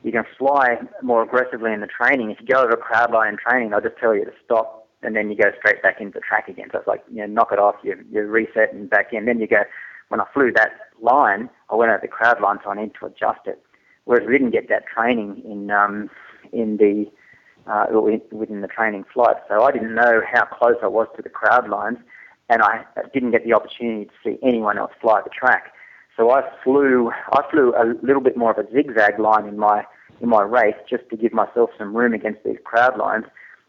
[0.02, 2.30] you can fly more aggressively in the training.
[2.30, 4.88] If you go over a crowd line in training, they'll just tell you to stop,
[5.02, 6.68] and then you go straight back into the track again.
[6.72, 9.24] So it's like you know, knock it off, you you reset and back in.
[9.24, 9.62] Then you go.
[10.08, 10.70] When I flew that
[11.02, 13.60] line, I went over the crowd line, so I need to adjust it.
[14.04, 16.08] Whereas we didn't get that training in um,
[16.52, 17.06] in the
[17.66, 17.86] uh,
[18.32, 21.68] within the training flight, so I didn't know how close I was to the crowd
[21.68, 21.98] lines,
[22.48, 25.72] and I didn't get the opportunity to see anyone else fly the track.
[26.16, 29.84] So I flew I flew a little bit more of a zigzag line in my
[30.20, 33.24] in my race just to give myself some room against these crowd lines.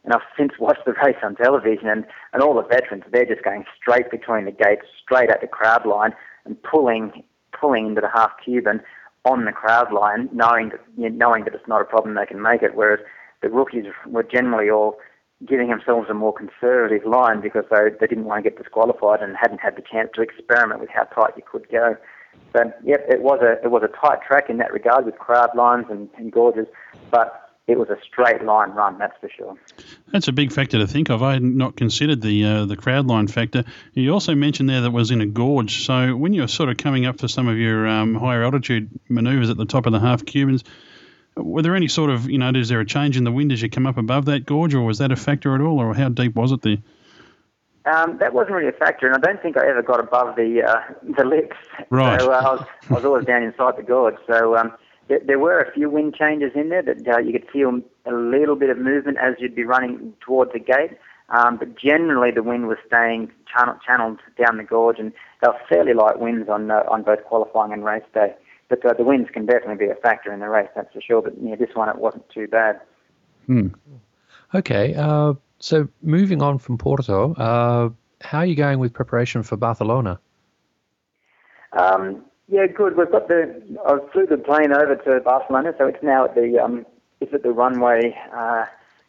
[0.06, 3.44] And I've since watched the race on television, and, and all the veterans, they're just
[3.44, 6.14] going straight between the gates, straight at the crowd line,
[6.46, 7.24] and pulling
[7.60, 8.82] pulling into the half Cuban
[9.26, 12.26] on the crowd line, knowing that you know, knowing that it's not a problem, they
[12.26, 12.76] can make it.
[12.76, 13.00] Whereas
[13.42, 14.98] the rookies were generally all
[15.46, 19.36] giving themselves a more conservative line because they, they didn't want to get disqualified and
[19.38, 21.96] hadn't had the chance to experiment with how tight you could go.
[22.54, 25.50] So, yep, it was a it was a tight track in that regard with crowd
[25.56, 26.68] lines and, and gorges,
[27.12, 29.58] but it was a straight line run, that's for sure.
[30.14, 31.22] That's a big factor to think of.
[31.22, 33.66] I had not considered the uh, the crowd line factor.
[33.94, 35.86] You also mentioned there that was in a gorge.
[35.86, 39.50] So when you're sort of coming up for some of your um, higher altitude manoeuvres
[39.50, 40.64] at the top of the half Cubans,
[41.38, 43.62] were there any sort of you know is there a change in the wind as
[43.62, 46.10] you come up above that gorge, or was that a factor at all, or how
[46.10, 46.78] deep was it there?
[47.86, 50.64] Um, that wasn't really a factor, and I don't think I ever got above the
[50.64, 51.56] uh, the lips.
[51.90, 52.20] Right.
[52.20, 54.18] So uh, I, was, I was always down inside the gorge.
[54.28, 54.74] So um,
[55.08, 58.56] there, were a few wind changes in there that uh, you could feel a little
[58.56, 60.98] bit of movement as you'd be running towards the gate.
[61.30, 65.60] Um, but generally, the wind was staying channel, channeled down the gorge, and they were
[65.70, 68.34] fairly light winds on uh, on both qualifying and race day.
[68.70, 71.22] But uh, the winds can definitely be a factor in the race, that's for sure.
[71.22, 72.82] But yeah, this one it wasn't too bad.
[73.46, 73.68] Hmm.
[74.54, 77.90] Okay, uh, so moving on from Porto, uh,
[78.22, 80.20] how are you going with preparation for Barcelona?
[81.74, 82.98] Um, yeah, good.
[82.98, 83.62] We've got the.
[83.86, 86.60] I flew the plane over to Barcelona, so it's now at the.
[86.60, 86.86] Um,
[87.20, 88.66] it's at the runway uh,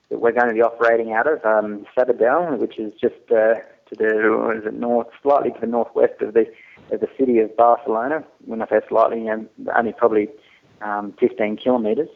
[0.09, 3.55] that we're going to be operating out of, um, Sabadell, which is just uh,
[3.89, 6.47] to the is it north, slightly to the northwest of the
[6.91, 8.25] of the city of Barcelona.
[8.45, 9.47] When I say slightly, you know,
[9.77, 10.29] only probably
[10.81, 12.09] um, 15 kilometres.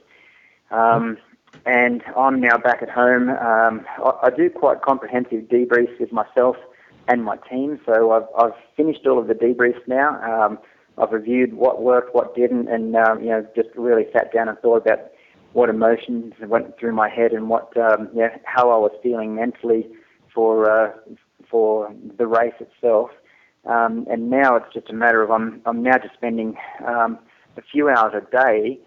[0.71, 1.19] Um,
[1.67, 3.29] and I'm now back at home.
[3.31, 6.57] Um, I, I do quite comprehensive debriefs with myself
[7.09, 7.81] and my team.
[7.87, 10.21] So I've, I've finished all of the debriefs now.
[10.23, 10.59] Um,
[10.99, 14.59] I've reviewed what worked, what didn't, and um, you know just really sat down and
[14.59, 15.11] thought about
[15.53, 19.89] what emotions went through my head and what um, yeah how I was feeling mentally
[20.35, 20.93] for uh,
[21.51, 23.11] for the race itself.
[23.65, 27.19] Um, and now it's just a matter of I'm I'm now just spending um,
[27.57, 28.81] a few hours a day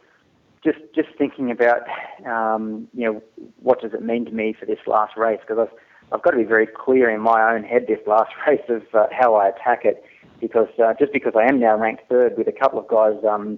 [0.65, 1.83] just just thinking about
[2.25, 3.21] um, you know
[3.61, 5.39] what does it mean to me for this last race?
[5.39, 5.77] Because I've
[6.11, 9.07] I've got to be very clear in my own head this last race of uh,
[9.11, 10.03] how I attack it.
[10.41, 13.57] Because uh, just because I am now ranked third with a couple of guys um,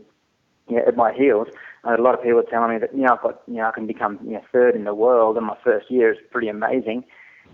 [0.70, 1.48] you know, at my heels,
[1.86, 3.68] uh, a lot of people are telling me that you know I've got you know
[3.68, 6.50] I can become you know third in the world in my first year is pretty
[6.50, 7.06] amazing,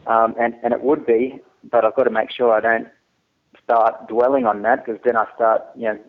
[0.08, 2.88] um, and and it would be, but I've got to make sure I don't
[3.64, 6.00] start dwelling on that because then I start you know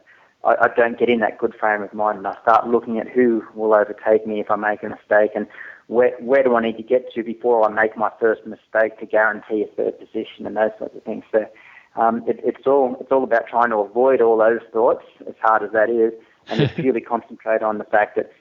[0.44, 3.08] I, I don't get in that good frame of mind and I start looking at
[3.08, 5.46] who will overtake me if I make a mistake and
[5.86, 9.06] where where do I need to get to before I make my first mistake to
[9.06, 11.24] guarantee a third position and those sorts of things.
[11.30, 11.46] So
[11.96, 15.62] um, it, it's all it's all about trying to avoid all those thoughts, as hard
[15.62, 16.12] as that is,
[16.48, 18.32] and just purely concentrate on the fact that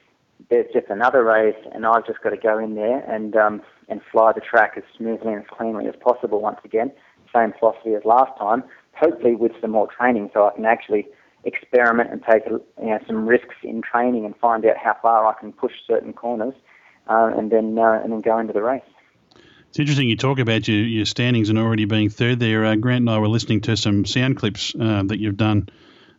[0.50, 4.00] there's just another race, and I've just got to go in there and um, and
[4.10, 6.40] fly the track as smoothly and as cleanly as possible.
[6.40, 6.90] Once again,
[7.34, 8.64] same philosophy as last time.
[8.96, 11.08] Hopefully, with some more training, so I can actually
[11.44, 15.38] experiment and take you know, some risks in training and find out how far I
[15.38, 16.54] can push certain corners,
[17.08, 18.82] uh, and then uh, and then go into the race.
[19.68, 22.64] It's interesting you talk about your, your standings and already being third there.
[22.64, 25.68] Uh, Grant and I were listening to some sound clips uh, that you've done,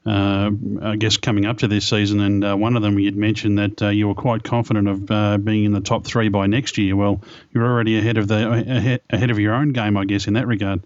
[0.06, 3.58] uh, I guess, coming up to this season, and uh, one of them you'd mentioned
[3.58, 6.96] that you were quite confident of being in the top three by next year.
[6.98, 7.22] Well,
[7.54, 10.48] you're already ahead of the ahead, ahead of your own game, I guess, in that
[10.48, 10.84] regard.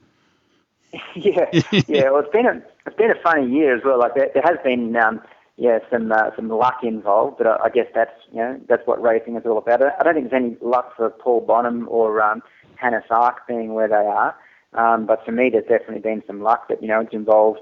[1.15, 1.45] yeah,
[1.88, 2.10] yeah.
[2.10, 3.99] Well, it's been a it's been a funny year as well.
[3.99, 4.95] Like there, there has been.
[4.95, 5.21] Um,
[5.62, 9.02] yeah, some uh, some luck involved, but I, I guess that's you know that's what
[9.02, 9.82] racing is all about.
[9.82, 12.41] I don't think there's any luck for Paul Bonhomme or um,
[12.75, 14.34] Hannes Arch being where they are.
[14.73, 17.60] Um, but for me, there's definitely been some luck that, you know, it's involved,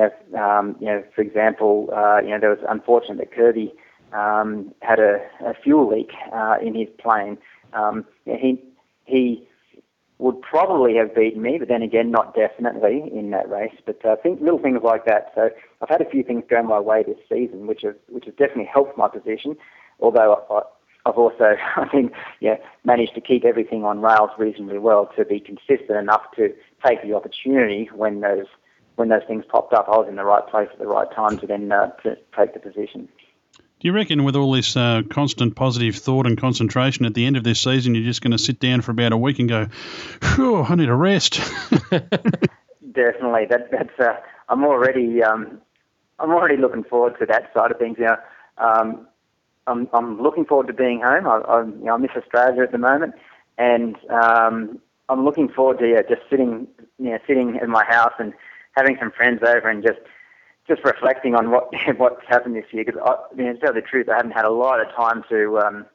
[0.00, 3.74] know, um, you know for example, uh, you know, there was unfortunate that Kirby
[4.12, 7.38] um, had a, a fuel leak uh, in his plane.
[7.72, 8.62] Um, he,
[9.04, 9.46] he
[10.18, 13.74] would probably have beaten me, but then again, not definitely in that race.
[13.84, 15.32] But I uh, think little things like that.
[15.34, 15.50] So
[15.82, 18.70] I've had a few things go my way this season, which have which have definitely
[18.72, 19.56] helped my position.
[20.00, 20.60] Although I,
[21.06, 25.38] I've also, I think, yeah, managed to keep everything on rails reasonably well to be
[25.38, 26.52] consistent enough to
[26.84, 28.46] take the opportunity when those
[28.96, 29.86] when those things popped up.
[29.88, 32.54] I was in the right place at the right time to then uh, to take
[32.54, 33.08] the position.
[33.78, 37.36] Do you reckon with all this uh, constant positive thought and concentration at the end
[37.36, 39.66] of this season, you're just going to sit down for about a week and go,
[39.66, 41.34] "Phew, I need a rest"?
[41.90, 43.46] Definitely.
[43.50, 44.00] That, that's.
[44.00, 44.16] Uh,
[44.48, 45.60] I'm already um,
[46.18, 47.98] I'm already looking forward to that side of things.
[47.98, 48.16] You know,
[48.56, 49.06] um,
[49.66, 51.26] I'm I'm looking forward to being home.
[51.26, 53.14] I, I, you know, I miss Australia at the moment,
[53.58, 56.66] and um, I'm looking forward to yeah, just sitting,
[56.98, 58.32] you know, sitting in my house and
[58.72, 59.98] having some friends over and just
[60.68, 62.84] just reflecting on what what's happened this year.
[62.84, 65.58] Because I, mean, to tell the truth, I haven't had a lot of time to
[65.58, 65.86] um,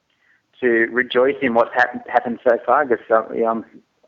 [0.60, 2.86] to rejoice in what's happened happened so far.
[2.86, 3.66] Because know,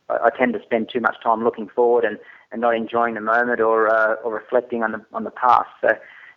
[0.09, 2.17] I, I tend to spend too much time looking forward and,
[2.51, 5.69] and not enjoying the moment or uh, or reflecting on the on the past.
[5.81, 5.89] So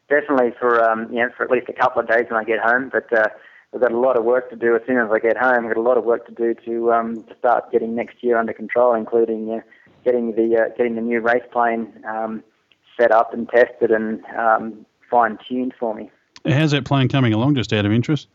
[0.08, 2.60] definitely for um, you know for at least a couple of days when I get
[2.60, 3.12] home, but.
[3.12, 3.28] Uh,
[3.74, 5.66] I've got a lot of work to do as soon as I get home.
[5.66, 8.38] I've got a lot of work to do to um, to start getting next year
[8.38, 9.60] under control, including uh,
[10.02, 12.42] getting the uh, getting the new race plane um,
[12.98, 16.11] set up and tested and um, fine tuned for me.
[16.46, 17.54] How's that plane coming along?
[17.54, 18.28] Just out of interest.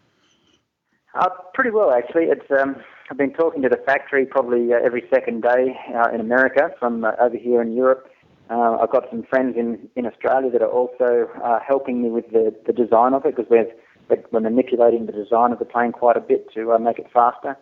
[1.14, 2.26] Uh, pretty well, actually.
[2.26, 2.76] It's um,
[3.10, 7.04] I've been talking to the factory probably uh, every second day uh, in America from
[7.04, 8.10] uh, over here in Europe.
[8.50, 12.30] Uh, I've got some friends in, in Australia that are also uh, helping me with
[12.32, 13.68] the, the design of it because we're,
[14.10, 17.58] we're manipulating the design of the plane quite a bit to uh, make it faster.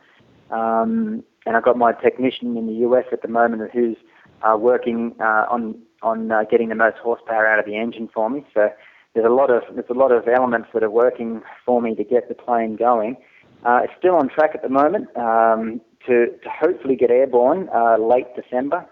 [0.50, 3.98] Um, and I've got my technician in the US at the moment who's
[4.42, 8.30] uh, working uh, on on uh, getting the most horsepower out of the engine for
[8.30, 8.46] me.
[8.54, 8.70] So
[9.14, 12.04] there's a lot of there's a lot of elements that are working for me to
[12.04, 13.18] get the plane going.
[13.66, 17.98] Uh, it's still on track at the moment um, to, to hopefully get airborne uh,
[17.98, 18.86] late December,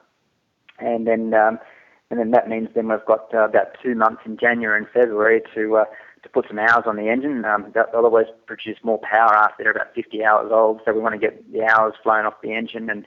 [0.79, 1.59] and then um,
[2.09, 5.41] and then that means then we've got uh, about two months in January and February
[5.55, 5.85] to uh,
[6.23, 7.45] to put some hours on the engine.
[7.45, 10.81] Um, that otherwise produce more power after they're about 50 hours old.
[10.83, 13.05] So we want to get the hours flown off the engine and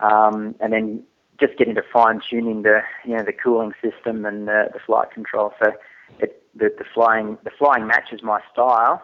[0.00, 1.04] um, and then
[1.44, 5.10] just getting to fine tuning the you know the cooling system and the, the flight
[5.10, 5.52] control.
[5.62, 5.72] So
[6.20, 9.02] it, the, the flying the flying matches my style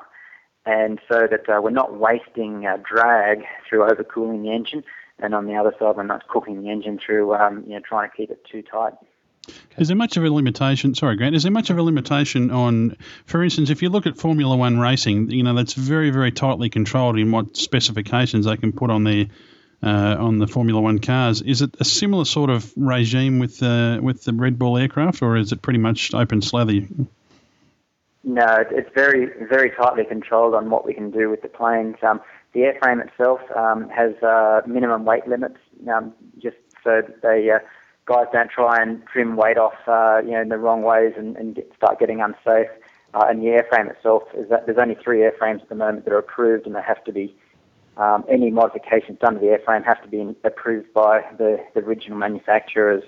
[0.69, 4.85] and so that uh, we're not wasting uh, drag through overcooling the engine,
[5.19, 8.09] and on the other side, we're not cooking the engine through um, you know trying
[8.09, 8.93] to keep it too tight.
[9.79, 10.95] Is there much of a limitation?
[10.95, 11.35] Sorry, Grant.
[11.35, 14.79] Is there much of a limitation on, for instance, if you look at Formula One
[14.79, 19.05] racing, you know that's very, very tightly controlled in what specifications they can put on
[19.05, 19.27] their
[19.83, 21.43] uh, on the Formula One cars.
[21.43, 25.37] Is it a similar sort of regime with uh, with the Red Bull aircraft, or
[25.37, 26.81] is it pretty much open slather?
[28.25, 31.97] No, it's very, very tightly controlled on what we can do with the planes.
[32.03, 32.21] Um,
[32.53, 35.59] the airframe itself um, has uh, minimum weight limits,
[35.91, 37.61] um, just so they uh,
[38.07, 41.37] guys don't try and trim weight off, uh, you know, in the wrong ways and,
[41.37, 42.69] and get, start getting unsafe.
[43.15, 46.13] Uh, and the airframe itself is that there's only three airframes at the moment that
[46.13, 47.35] are approved, and they have to be
[47.99, 52.17] um, any modifications done to the airframe have to be approved by the, the original
[52.17, 53.03] manufacturers.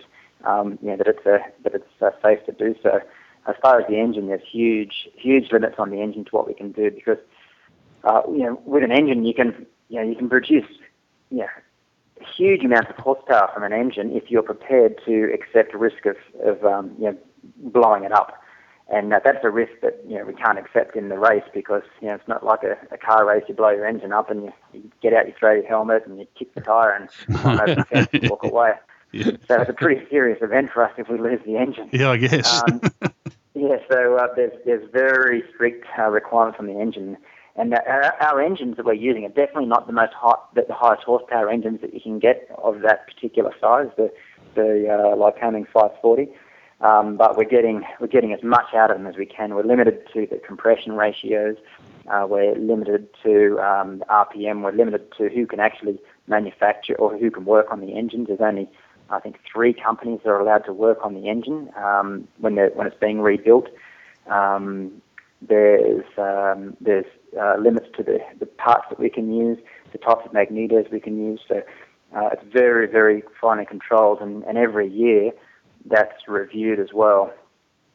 [0.44, 3.00] Um, you know, that it's a, that it's uh, safe to do so
[3.46, 6.54] as far as the engine, there's huge, huge limits on the engine to what we
[6.54, 7.18] can do because,
[8.04, 10.66] uh, you know, with an engine you can, you know, you can produce,
[11.30, 11.46] you know,
[12.36, 16.16] huge amounts of horsepower from an engine if you're prepared to accept the risk of,
[16.44, 17.16] of um, you know,
[17.56, 18.34] blowing it up.
[18.90, 21.82] And uh, that's a risk that you know we can't accept in the race because
[22.00, 23.44] you know it's not like a, a car race.
[23.48, 26.18] You blow your engine up and you, you get out, you throw your helmet, and
[26.18, 27.08] you kick the tire and
[28.30, 28.72] walk away.
[29.12, 29.32] Yeah.
[29.48, 31.88] So it's a pretty serious event for us if we lose the engine.
[31.92, 32.62] Yeah, I guess.
[32.62, 32.80] um,
[33.54, 37.16] yeah, so uh, there's there's very strict uh, requirements on the engine,
[37.56, 40.64] and uh, our, our, engines that we're using are definitely not the most hot, the,
[40.66, 44.12] the highest horsepower engines that you can get of that particular size, the
[44.54, 46.28] the uh, Lycoming 540.
[46.80, 49.54] Um, but we're getting we're getting as much out of them as we can.
[49.54, 51.56] We're limited to the compression ratios.
[52.10, 54.62] Uh, we're limited to um, RPM.
[54.62, 58.28] We're limited to who can actually manufacture or who can work on the engines.
[58.28, 58.68] There's only
[59.10, 62.86] I think three companies that are allowed to work on the engine um, when when
[62.86, 63.68] it's being rebuilt.
[64.26, 65.02] Um,
[65.42, 67.06] there's um, there's
[67.38, 69.58] uh, limits to the, the parts that we can use,
[69.92, 71.40] the types of magnetos we can use.
[71.46, 71.62] So
[72.16, 75.32] uh, it's very very finely controlled, and, and every year
[75.86, 77.32] that's reviewed as well.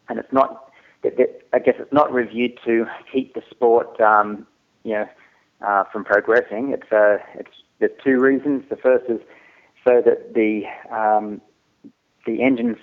[0.10, 0.72] And it's not,
[1.04, 4.48] I guess it's not reviewed to keep the sport, um,
[4.84, 5.10] you know,
[5.66, 6.72] uh, from progressing.
[6.72, 8.64] It's uh, it's there's two reasons.
[8.70, 9.20] The first is
[9.88, 11.42] so that the um,
[12.26, 12.78] the engines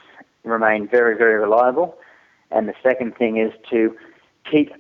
[0.45, 1.97] remain very very reliable,
[2.51, 3.97] and the second thing is to
[4.51, 4.73] keep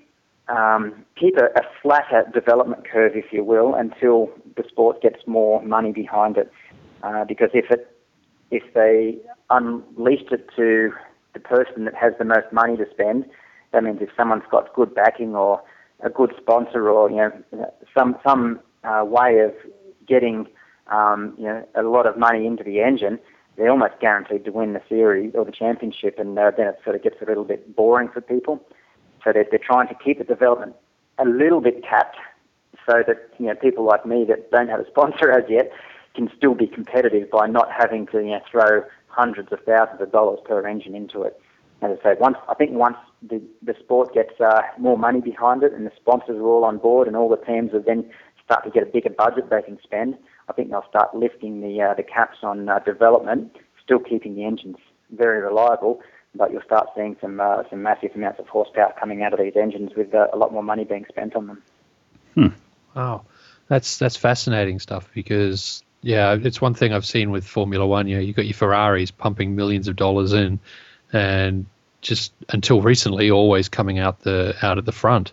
[0.49, 5.63] um, keep a, a, flatter development curve, if you will, until the sport gets more
[5.63, 6.51] money behind it.
[7.03, 7.91] Uh, because if it
[8.53, 9.19] if they
[9.51, 10.93] unleashed it to
[11.33, 13.25] the person that has the most money to spend,
[13.73, 15.62] that means if someone's got good backing or
[16.01, 19.53] a good sponsor or you know some some uh, way of
[20.07, 20.47] getting
[20.88, 23.19] um, you know, a lot of money into the engine,
[23.57, 26.97] they're almost guaranteed to win the series or the championship, and uh, then it sort
[26.97, 28.61] of gets a little bit boring for people.
[29.25, 30.75] So they're, they're trying to keep the development
[31.19, 32.17] a little bit capped,
[32.87, 35.71] so that you know people like me that don't have a sponsor as yet
[36.14, 40.12] can still be competitive by not having to you know throw hundreds of thousands of
[40.12, 41.40] dollars per engine into it.
[41.83, 45.62] as I say, once I think once the the sport gets uh, more money behind
[45.62, 48.11] it and the sponsors are all on board and all the teams have then
[48.44, 51.81] start to get a bigger budget they can spend, I think they'll start lifting the
[51.83, 54.77] uh, the caps on uh, development, still keeping the engines
[55.11, 56.01] very reliable,
[56.35, 59.57] but you'll start seeing some uh, some massive amounts of horsepower coming out of these
[59.57, 61.62] engines with uh, a lot more money being spent on them.
[62.35, 62.46] Hmm.
[62.94, 63.25] Wow,
[63.68, 68.09] that's that's fascinating stuff because yeah, it's one thing I've seen with Formula One.
[68.09, 70.59] You know, you've got your Ferraris pumping millions of dollars in,
[71.12, 71.67] and
[72.01, 75.33] just until recently, always coming out the out at the front.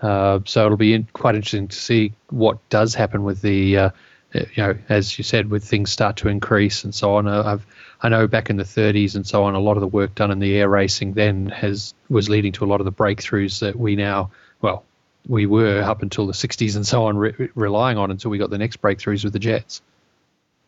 [0.00, 3.90] Uh, so it'll be in, quite interesting to see what does happen with the, uh,
[4.32, 7.26] you know, as you said, with things start to increase and so on.
[7.26, 7.66] Uh, I've,
[8.00, 10.30] I know back in the 30s and so on, a lot of the work done
[10.30, 13.76] in the air racing then has was leading to a lot of the breakthroughs that
[13.76, 14.84] we now, well,
[15.26, 18.50] we were up until the 60s and so on re- relying on until we got
[18.50, 19.82] the next breakthroughs with the jets.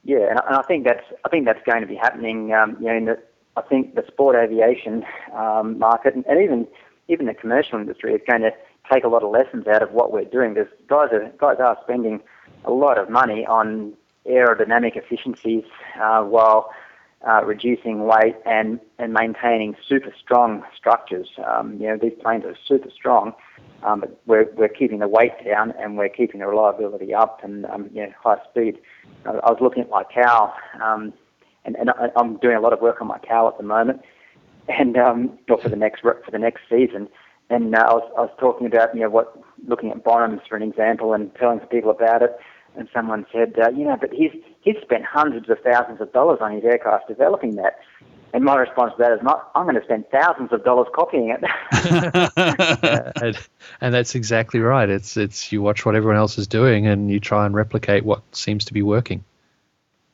[0.05, 2.53] Yeah, and I think that's I think that's going to be happening.
[2.53, 3.19] Um, you know, in the
[3.57, 6.67] I think the sport aviation um, market and, and even
[7.09, 8.53] even the commercial industry is going to
[8.91, 10.55] take a lot of lessons out of what we're doing.
[10.55, 12.21] There's guys are guys are spending
[12.65, 13.95] a lot of money on
[14.27, 15.65] aerodynamic efficiencies
[16.01, 16.71] uh, while
[17.29, 21.29] uh, reducing weight and, and maintaining super strong structures.
[21.47, 23.35] Um, you know, these planes are super strong,
[23.83, 27.89] um, we're, we're keeping the weight down and we're keeping the reliability up and um,
[27.93, 28.79] you know, high speed.
[29.27, 31.13] I was looking at my cow, um,
[31.65, 34.01] and, and I'm doing a lot of work on my cow at the moment,
[34.69, 37.09] and um, or for the next for the next season.
[37.51, 40.57] And uh, I was I was talking about you know what looking at Bonhomme's for
[40.57, 42.37] an example and telling people about it.
[42.77, 46.39] And someone said, uh, you know, but he's he's spent hundreds of thousands of dollars
[46.41, 47.79] on his aircraft developing that.
[48.33, 51.31] And my response to that is not, I'm going to spend thousands of dollars copying
[51.31, 51.43] it.
[53.23, 53.39] and,
[53.81, 54.89] and, that's exactly right.
[54.89, 58.23] It's it's you watch what everyone else is doing and you try and replicate what
[58.33, 59.25] seems to be working.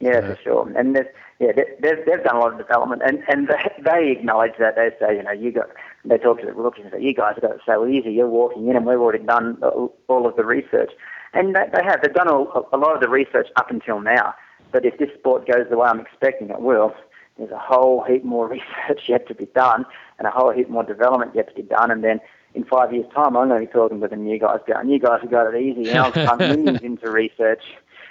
[0.01, 0.73] Yeah, for uh, sure.
[0.77, 0.97] And
[1.41, 3.49] yeah, they've, they've done a lot of development, and and
[3.85, 4.77] they acknowledge that.
[4.77, 5.69] They say, you know, you got.
[6.05, 8.13] They talk to the rookies and say, you guys have got it so easy.
[8.13, 10.93] You're walking in, and we've already done all of the research,
[11.35, 12.01] and they, they have.
[12.03, 12.37] They've done a,
[12.73, 14.35] a lot of the research up until now.
[14.73, 16.95] But if this sport goes the way I'm expecting it will,
[17.39, 18.49] there's a whole heap more
[18.89, 19.87] research yet to be done,
[20.19, 22.21] and a whole heap more development yet to be done, and then
[22.55, 24.99] in five years' time, I'm going to be talking with the new guys going, you
[24.99, 25.93] guys have got it easy.
[25.93, 27.63] Now I'm millions into research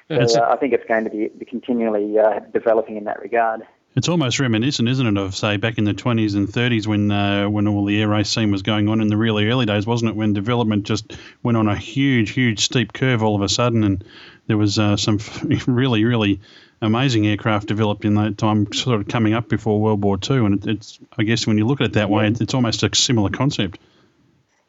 [0.09, 3.61] so uh, I think it's going to be continually uh, developing in that regard.
[3.95, 7.49] It's almost reminiscent, isn't it, of say back in the 20s and 30s when uh,
[7.49, 10.09] when all the air race scene was going on in the really early days, wasn't
[10.09, 10.15] it?
[10.15, 14.03] When development just went on a huge, huge steep curve all of a sudden, and
[14.47, 15.19] there was uh, some
[15.67, 16.41] really, really
[16.81, 20.45] amazing aircraft developed in that time, sort of coming up before World War II.
[20.45, 23.29] And it's, I guess, when you look at it that way, it's almost a similar
[23.29, 23.79] concept.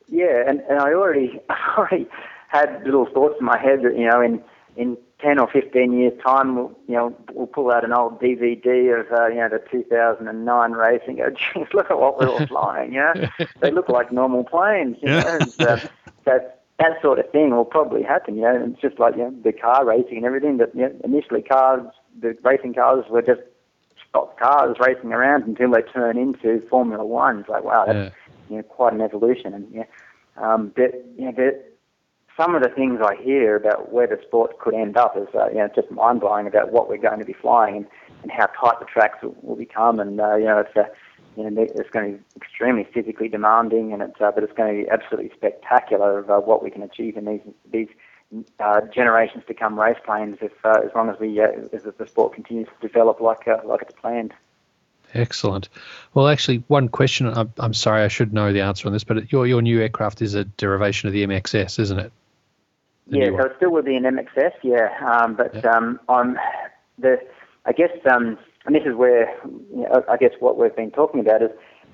[0.09, 1.41] Yeah, and, and I already,
[1.77, 2.07] already
[2.49, 4.43] had little thoughts in my head that you know in
[4.77, 9.01] in 10 or 15 years' time, we'll, you know, we'll pull out an old DVD
[9.01, 12.47] of, uh, you know, the 2009 race and go, geez, look at what we were
[12.47, 13.29] flying, you know?
[13.61, 15.39] they look like normal planes, you know?
[15.41, 15.79] And, uh,
[16.79, 18.55] that sort of thing will probably happen, you know?
[18.55, 21.43] And it's just like, you know, the car racing and everything that, you know, initially
[21.43, 21.87] cars,
[22.21, 23.41] the racing cars were just
[24.09, 27.41] stock cars racing around until they turn into Formula One.
[27.41, 28.35] It's like, wow, that's, yeah.
[28.51, 29.55] you know, quite an evolution.
[29.55, 29.85] And, yeah,
[30.37, 31.73] um, but, you know, but,
[32.37, 35.49] some of the things I hear about where the sport could end up is uh,
[35.49, 37.87] you know just mind blowing about what we're going to be flying and,
[38.23, 40.85] and how tight the tracks will, will become and uh, you know it's a uh,
[41.37, 44.77] you know it's going to be extremely physically demanding and it's uh, but it's going
[44.77, 47.89] to be absolutely spectacular of uh, what we can achieve in these these
[48.61, 52.07] uh, generations to come race planes if uh, as long as we uh, as the
[52.07, 54.33] sport continues to develop like uh, like it's planned.
[55.15, 55.69] Excellent.
[56.15, 57.29] Well, actually, one question.
[57.29, 60.21] I'm, I'm sorry, I should know the answer on this, but your your new aircraft
[60.21, 62.13] is a derivation of the MXS, isn't it?
[63.09, 64.91] yeah, so it still would be an MXS, yeah.
[65.07, 65.71] Um, but yeah.
[65.71, 66.39] Um, I'm
[66.99, 67.21] the,
[67.65, 71.21] I guess, um, and this is where you know, I guess what we've been talking
[71.21, 71.51] about is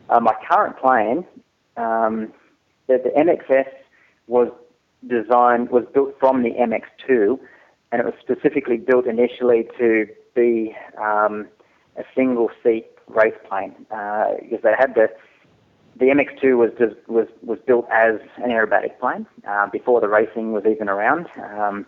[0.09, 1.25] uh, my current plane.
[1.77, 2.33] Um,
[2.89, 3.68] the, the MXS
[4.27, 4.51] was
[5.07, 7.39] designed was built from the MX2,
[7.91, 11.49] and it was specifically built initially to be um,
[11.97, 15.09] a single seat race plane uh, because they had the
[15.97, 16.70] the MX2 was
[17.07, 21.87] was was built as an aerobatic plane uh, before the racing was even around, um,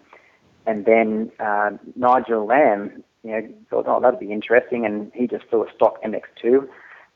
[0.67, 5.45] and then uh, Nigel Lamb, you know, thought, oh, that'd be interesting, and he just
[5.47, 6.69] flew a stock MX2,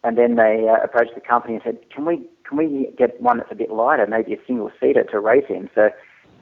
[0.04, 3.36] and then they uh, approached the company and said, can we can we get one
[3.36, 5.68] that's a bit lighter, maybe a single seater to race in?
[5.74, 5.90] So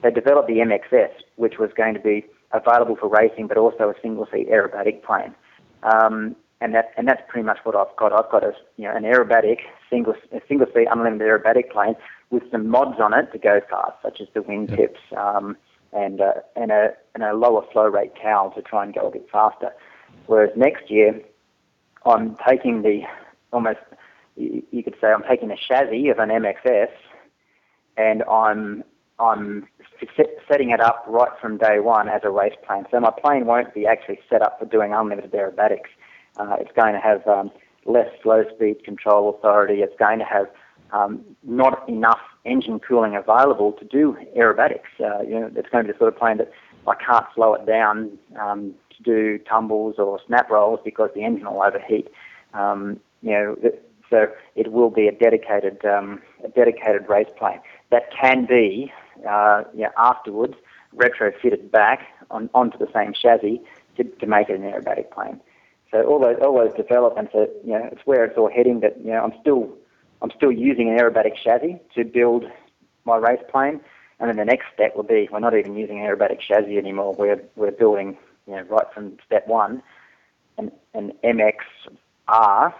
[0.03, 3.93] they developed the MXS, which was going to be available for racing, but also a
[4.01, 5.35] single seat aerobatic plane.
[5.83, 8.13] Um, and that and that's pretty much what I've got.
[8.13, 9.59] I've got a you know an aerobatic
[9.89, 11.95] single a single seat unlimited aerobatic plane
[12.29, 15.55] with some mods on it to go fast, such as the wingtips um,
[15.93, 19.11] and uh, and a and a lower flow rate cow to try and go a
[19.11, 19.71] bit faster.
[20.25, 21.21] Whereas next year,
[22.05, 23.01] I'm taking the
[23.51, 23.79] almost
[24.35, 26.91] you, could say I'm taking a chassis of an MXS,
[27.97, 28.83] and I'm
[29.19, 29.67] I'm
[30.47, 32.85] setting it up right from day one as a race plane.
[32.91, 35.89] So my plane won't be actually set up for doing unlimited aerobatics.
[36.37, 37.51] Uh, it's going to have um,
[37.85, 39.81] less slow speed control authority.
[39.81, 40.47] It's going to have
[40.91, 44.89] um, not enough engine cooling available to do aerobatics.
[44.99, 46.51] Uh, you know, it's going to be the sort of plane that
[46.87, 51.45] I can't slow it down um, to do tumbles or snap rolls because the engine
[51.45, 52.07] will overheat.
[52.53, 53.55] Um, you know,
[54.09, 57.59] so it will be a dedicated um, a dedicated race plane
[57.91, 58.91] that can be
[59.27, 60.55] uh, you know, afterwards
[60.95, 63.61] retrofitted back on, onto the same chassis
[63.97, 65.39] to, to make it an aerobatic plane.
[65.91, 68.79] So all those all those developments are you know it's where it's all heading.
[68.79, 69.69] But you know I'm still
[70.21, 72.45] I'm still using an aerobatic chassis to build
[73.05, 73.79] my race plane,
[74.19, 77.15] and then the next step will be we're not even using an aerobatic chassis anymore.
[77.17, 79.81] We're we're building you know right from step one
[80.57, 82.73] an an MXR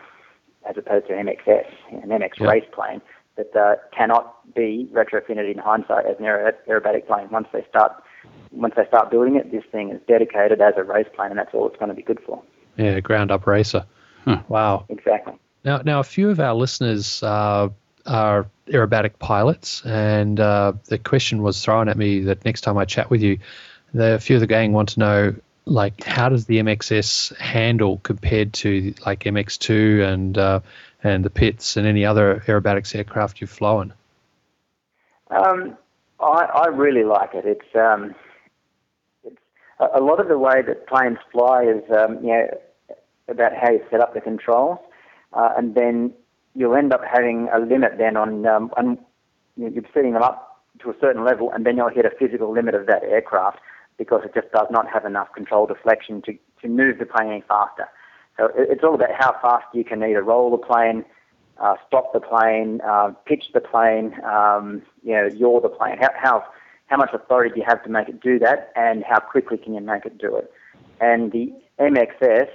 [0.70, 1.68] as opposed to an MXS,
[2.04, 3.02] an MX race plane
[3.38, 7.30] that uh, cannot be retrofitted in hindsight as an aerobatic plane.
[7.32, 8.04] Once they start
[8.52, 11.54] once they start building it, this thing is dedicated as a race plane, and that's
[11.54, 12.42] all it's going to be good for.
[12.78, 13.86] Yeah, ground up racer.
[14.26, 14.42] Huh.
[14.50, 14.86] Wow.
[14.90, 15.34] Exactly.
[15.68, 17.68] Now, now a few of our listeners uh,
[18.06, 22.86] are aerobatic pilots, and uh, the question was thrown at me that next time I
[22.86, 23.40] chat with you,
[23.94, 27.98] the, a few of the gang want to know like how does the MXS handle
[27.98, 30.62] compared to like MX2 and uh,
[31.04, 33.94] and the Pitts and any other aerobatics aircraft you've flown?
[35.30, 35.78] Um,
[36.22, 37.44] I, I really like it.
[37.46, 38.16] It's um,
[39.26, 39.36] it's
[39.82, 42.48] a, a lot of the way that planes fly is um, you know
[43.28, 44.80] about how you set up the controls,
[45.34, 46.14] uh, and then
[46.56, 48.98] you'll end up having a limit then on, um, on
[49.56, 52.76] you're setting them up to a certain level, and then you'll hit a physical limit
[52.76, 53.60] of that aircraft
[53.98, 57.44] because it just does not have enough control deflection to, to move the plane any
[57.48, 57.88] faster.
[58.38, 61.04] So it's all about how fast you can either roll the plane,
[61.60, 65.98] uh, stop the plane, uh, pitch the plane, um, you know, yaw the plane.
[66.00, 66.44] How, how,
[66.86, 69.74] how much authority do you have to make it do that, and how quickly can
[69.74, 70.52] you make it do it?
[71.02, 72.50] And the MXS,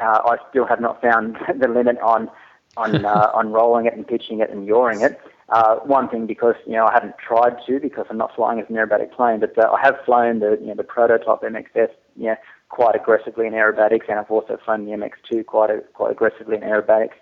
[0.00, 2.30] uh, I still have not found the limit on
[2.76, 5.20] on uh, on rolling it and pitching it and yawing it.
[5.50, 8.66] Uh, one thing because you know I haven't tried to because I'm not flying as
[8.68, 12.26] an aerobatic plane, but uh, I have flown the you know the prototype MXS you
[12.26, 12.36] know,
[12.68, 16.62] quite aggressively in aerobatics, and I've also flown the MX2 quite a, quite aggressively in
[16.62, 17.16] aerobatics.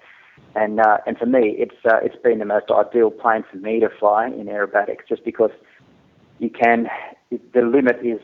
[0.54, 3.80] And uh, and for me, it's uh, it's been the most ideal plane for me
[3.80, 5.52] to fly in aerobatics, just because
[6.38, 6.88] you can
[7.30, 8.20] the limit is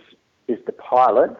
[0.48, 1.30] is the pilot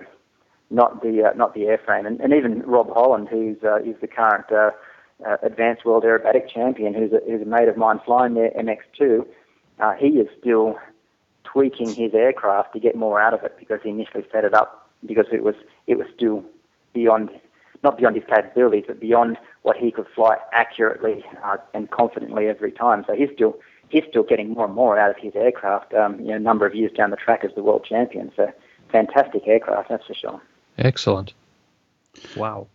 [0.73, 2.07] not the uh, not the airframe.
[2.07, 4.71] And, and even Rob Holland, who's uh, is the current uh,
[5.27, 9.27] uh, advanced world aerobatic champion, who's a, who's a mate of mine flying their MX2,
[9.81, 10.79] uh, he is still
[11.45, 14.91] tweaking his aircraft to get more out of it because he initially set it up
[15.07, 15.55] because it was
[15.87, 16.43] it was still
[16.95, 17.31] beyond
[17.83, 22.73] not beyond his capabilities, but beyond what he could fly accurately uh, and confidently every
[22.73, 23.05] time.
[23.07, 23.57] So he's still
[23.91, 25.93] he's still getting more and more out of his aircraft.
[25.93, 28.33] Um, you know, a number of years down the track as the world champion.
[28.37, 28.51] So
[28.91, 30.41] fantastic aircraft, that's for sure.
[30.79, 31.35] Excellent.
[32.37, 32.69] Wow.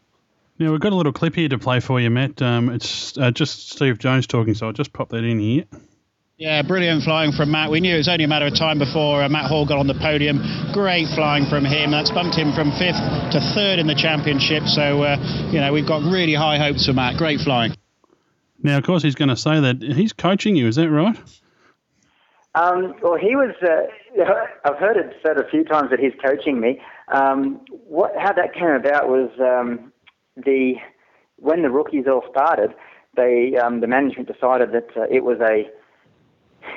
[0.60, 2.42] Now we've got a little clip here to play for you, Matt.
[2.42, 5.66] Um, it's uh, just Steve Jones talking, so I'll just pop that in here.
[6.38, 7.72] Yeah, brilliant flying from Matt.
[7.72, 9.88] We knew it was only a matter of time before uh, Matt Hall got on
[9.88, 10.38] the podium.
[10.72, 11.90] Great flying from him.
[11.90, 13.02] That's bumped him from fifth
[13.34, 14.68] to third in the championship.
[14.68, 15.18] So, uh,
[15.52, 17.18] you know, we've got really high hopes for Matt.
[17.18, 17.76] Great flying.
[18.62, 20.68] Now, of course, he's going to say that he's coaching you.
[20.68, 21.18] Is that right?
[22.54, 23.56] Um, well, he was.
[23.62, 24.24] Uh,
[24.66, 26.80] I've heard it said a few times that he's coaching me.
[27.10, 29.92] Um, what, how that came about was um,
[30.36, 30.76] the
[31.38, 32.74] when the rookies all started,
[33.16, 35.70] they um, the management decided that uh, it was a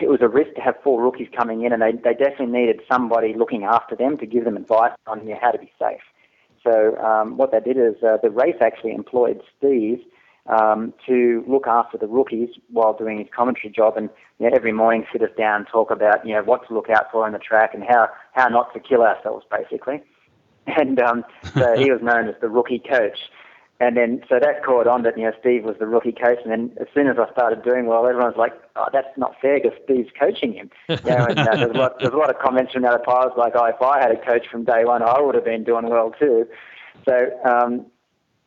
[0.01, 2.81] it was a risk to have four rookies coming in, and they, they definitely needed
[2.91, 6.01] somebody looking after them to give them advice on you know, how to be safe.
[6.65, 10.01] So um, what they did is uh, the race actually employed Steve
[10.47, 14.73] um, to look after the rookies while doing his commentary job, and you know, every
[14.73, 17.33] morning sit us down and talk about you know what to look out for in
[17.33, 20.03] the track and how how not to kill ourselves, basically.
[20.67, 23.19] And um, so he was known as the rookie coach.
[23.81, 26.39] And then, so that caught on that, you know, Steve was the rookie coach.
[26.45, 29.59] And then as soon as I started doing well, everyone's like, oh, that's not fair
[29.59, 30.71] because Steve's coaching him.
[30.89, 33.03] You know, and uh, there's, a lot, there's a lot of comments from the other
[33.03, 35.65] pilots like, oh, if I had a coach from day one, I would have been
[35.65, 36.47] doing well too.
[37.09, 37.87] So, um,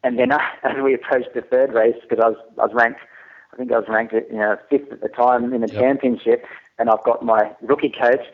[0.03, 2.99] and then uh, as we approached the third race, because I was, I was ranked,
[3.53, 5.82] I think I was ranked, you know, fifth at the time in the yep.
[5.82, 6.45] championship,
[6.78, 8.26] and I've got my rookie coach.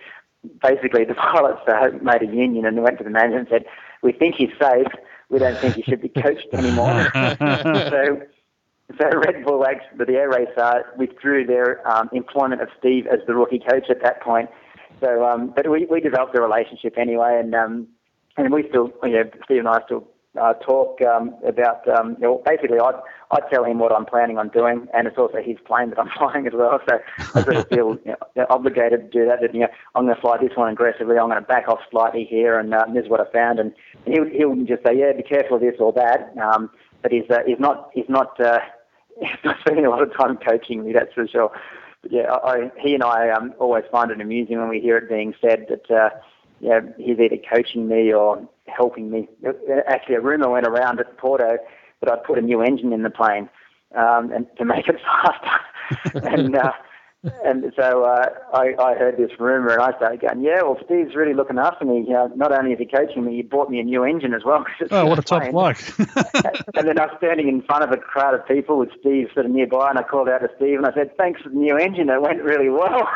[0.62, 3.66] Basically, the pilots uh, made a union and went to the manager and said,
[4.02, 4.88] we think he's safe
[5.30, 7.08] we don't think he should be coached anymore.
[7.14, 8.22] so,
[9.00, 13.20] so Red Bull, actually, the air race, uh, withdrew their um, employment of Steve as
[13.28, 14.50] the rookie coach at that point.
[15.00, 17.88] So, um, but we, we developed a relationship anyway, and um,
[18.38, 20.08] and we still, you know, Steve and I still
[20.40, 22.92] uh, talk um, about, um, you know, basically I
[23.32, 26.10] I tell him what I'm planning on doing, and it's also his plane that I'm
[26.18, 26.80] flying as well.
[26.88, 27.00] So
[27.36, 29.42] I sort of feel you know, obligated to do that.
[29.42, 31.18] That you know, I'm going to fly this one aggressively.
[31.18, 33.60] I'm going to back off slightly here, and uh, this is what I found.
[33.60, 33.74] And,
[34.06, 36.34] and he'll, he'll just say, yeah, be careful of this or that.
[36.42, 36.70] Um,
[37.02, 38.60] but he's uh, he's not he's not uh,
[39.20, 40.94] he's not spending a lot of time coaching me.
[40.94, 41.52] That's for sure.
[42.02, 45.10] But yeah, I, he and I um, always find it amusing when we hear it
[45.10, 45.92] being said that.
[45.92, 46.10] Uh,
[46.60, 49.28] yeah, he's either coaching me or helping me.
[49.88, 51.58] Actually, a rumor went around at Porto
[52.02, 53.50] that I'd put a new engine in the plane
[53.96, 56.26] um, and to make it faster.
[56.28, 56.72] and uh,
[57.44, 61.16] and so uh, I, I heard this rumor and I started going, yeah, well, Steve's
[61.16, 62.06] really looking after me.
[62.08, 64.44] You know, not only is he coaching me, he bought me a new engine as
[64.46, 64.66] well.
[64.92, 65.78] Oh, what a top bloke.
[66.00, 69.46] and then I was standing in front of a crowd of people with Steve sort
[69.46, 71.78] of nearby and I called out to Steve and I said, thanks for the new
[71.78, 72.10] engine.
[72.10, 73.08] It went really well.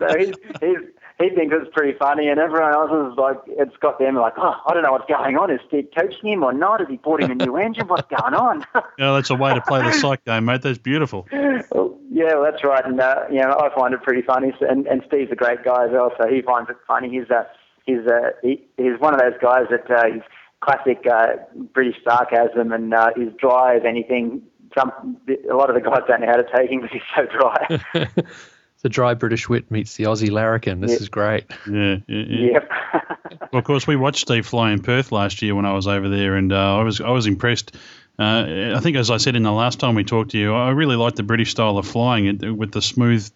[0.00, 0.78] so he's, he's,
[1.18, 4.54] he thinks it's pretty funny, and everyone else is like, it's got them like, oh,
[4.66, 5.50] I don't know what's going on.
[5.50, 6.78] Is Steve coaching him or not?
[6.78, 7.88] Has he bought him a new engine?
[7.88, 8.64] What's going on?
[8.98, 10.62] yeah, that's a way to play the psych game, mate.
[10.62, 11.26] That's beautiful.
[11.32, 14.52] Well, yeah, well, that's right, and uh, you know, I find it pretty funny.
[14.60, 17.10] And, and Steve's a great guy as well, so he finds it funny.
[17.10, 17.42] He's uh,
[17.84, 20.22] he's uh, he, he's one of those guys that uh, he's
[20.60, 21.34] classic uh,
[21.74, 24.42] British sarcasm, and uh, his dry as anything.
[24.78, 25.16] Some
[25.50, 28.14] a lot of the guys don't know how to take him because he's so dry.
[28.82, 30.80] the dry British wit meets the Aussie larrikin.
[30.80, 31.00] This yep.
[31.00, 31.44] is great.
[31.70, 32.50] Yeah, yeah, yeah.
[32.52, 32.70] Yep.
[33.52, 36.08] well, of course, we watched Steve fly in Perth last year when I was over
[36.08, 37.76] there, and uh, I was I was impressed.
[38.18, 40.70] Uh, I think, as I said in the last time we talked to you, I
[40.70, 43.30] really like the British style of flying with the smooth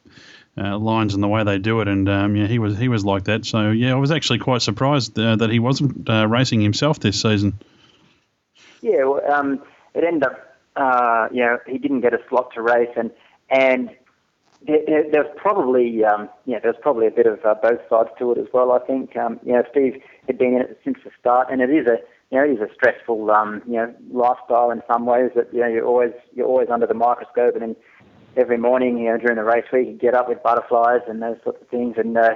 [0.57, 1.89] uh, lines and the way they do it.
[1.89, 3.47] And um, yeah, he was he was like that.
[3.47, 7.21] So yeah, I was actually quite surprised uh, that he wasn't uh, racing himself this
[7.21, 7.59] season.
[8.81, 9.63] Yeah, well, um,
[9.95, 13.13] it ended up, uh, you know, he didn't get a slot to race, and
[13.49, 13.91] and
[14.67, 18.39] there, there's probably um, yeah, there's probably a bit of uh, both sides to it
[18.39, 18.73] as well.
[18.73, 21.71] I think um, you know Steve had been in it since the start, and it
[21.71, 21.99] is a
[22.31, 25.31] you know it is a stressful um, you know lifestyle in some ways.
[25.35, 27.77] That you know you're always you're always under the microscope, and then
[28.37, 31.39] every morning you know during the race week you get up with butterflies and those
[31.43, 31.97] sorts of things.
[31.97, 32.35] And uh,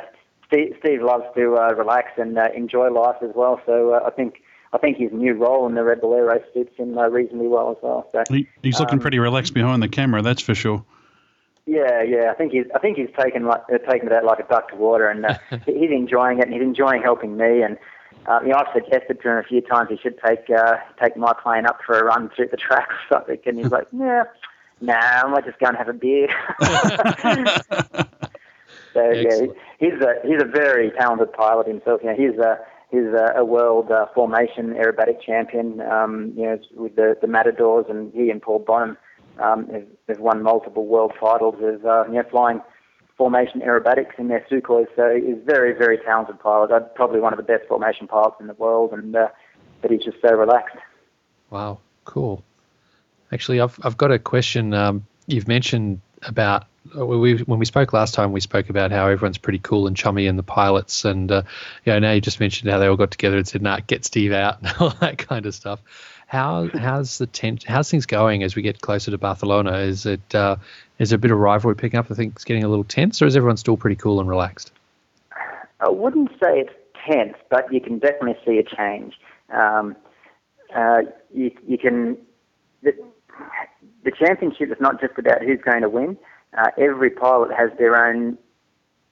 [0.48, 3.60] Steve, Steve loves to uh, relax and uh, enjoy life as well.
[3.66, 4.42] So uh, I think.
[4.72, 7.46] I think his new role in the Red Bull Air Race suits him uh, reasonably
[7.46, 8.10] well as well.
[8.12, 10.84] So he, he's looking um, pretty relaxed behind the camera, that's for sure.
[11.66, 12.30] Yeah, yeah.
[12.30, 14.76] I think he's I think he's taken like uh, taken that like a duck to
[14.76, 15.34] water, and uh,
[15.66, 17.62] he's enjoying it, and he's enjoying helping me.
[17.62, 17.76] And
[18.26, 21.16] uh, you know, I've suggested to him a few times he should take uh, take
[21.16, 24.24] my plane up for a run through the track or something, and he's like, yeah,
[24.80, 26.28] nah, I might just go and have a beer.
[28.94, 29.46] so yeah,
[29.80, 32.00] he's a he's a very talented pilot himself.
[32.04, 32.58] You know, he's a
[32.92, 35.80] he's a, a world uh, formation aerobatic champion.
[35.80, 38.96] Um, you know, with the the Matadors, and he and Paul Bonhomme
[39.38, 42.60] um, have, have won multiple world titles of uh, you know, flying
[43.16, 44.86] formation aerobatics in their Sukhois.
[44.94, 46.70] So he's very, very talented pilot.
[46.70, 49.28] Uh, probably one of the best formation pilots in the world, and uh,
[49.82, 50.76] but he's just so relaxed.
[51.50, 52.42] Wow, cool.
[53.32, 54.74] Actually, I've I've got a question.
[54.74, 59.38] Um, you've mentioned about we, when we spoke last time, we spoke about how everyone's
[59.38, 61.42] pretty cool and chummy and the pilots, and uh,
[61.84, 64.04] you know now you just mentioned how they all got together and said, "Nah, get
[64.04, 65.80] Steve out," and all that kind of stuff.
[66.26, 67.64] How how's the tent?
[67.64, 69.78] How's things going as we get closer to Barcelona?
[69.78, 70.56] Is it uh,
[70.98, 72.10] is a bit of rivalry picking up?
[72.10, 74.72] I think it's getting a little tense, or is everyone still pretty cool and relaxed?
[75.80, 76.72] I wouldn't say it's
[77.08, 79.14] tense, but you can definitely see a change.
[79.54, 79.94] Um,
[80.74, 81.02] uh,
[81.32, 82.16] you, you can
[82.82, 82.92] the,
[84.04, 86.18] the championship is not just about who's going to win.
[86.58, 88.36] Uh, every pilot has their own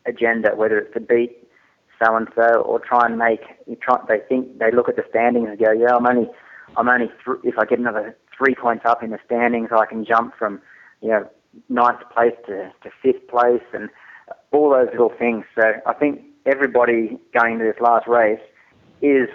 [0.05, 1.47] agenda, whether it's to beat
[2.03, 3.43] so and so or try and make.
[3.69, 6.29] You try, they think they look at the standings and go, "Yeah, I'm only
[6.77, 10.05] I'm only th- if I get another three points up in the standings, I can
[10.05, 10.61] jump from
[11.01, 11.29] you know
[11.69, 13.89] ninth place to, to fifth place and
[14.53, 15.45] all those little things.
[15.55, 18.41] So I think everybody going to this last race
[19.03, 19.29] is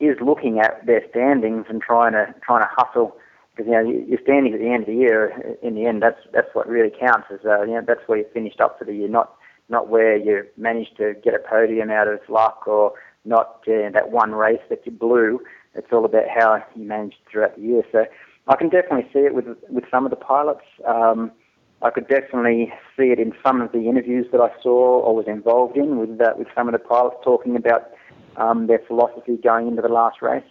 [0.00, 3.16] is looking at their standings and trying to trying to hustle
[3.50, 5.56] because you know your standings at the end of the year.
[5.62, 7.28] In the end, that's that's what really counts.
[7.30, 9.34] Is uh, you know that's where you finished up for the year, not
[9.68, 12.92] not where you managed to get a podium out of luck or
[13.24, 15.40] not uh, that one race that you blew
[15.78, 17.82] it's all about how you manage throughout the year.
[17.90, 18.04] So
[18.48, 20.64] I can definitely see it with with some of the pilots.
[20.86, 21.32] Um,
[21.80, 25.26] I could definitely see it in some of the interviews that I saw or was
[25.28, 27.90] involved in with uh, with some of the pilots talking about
[28.36, 30.42] um, their philosophy going into the last race.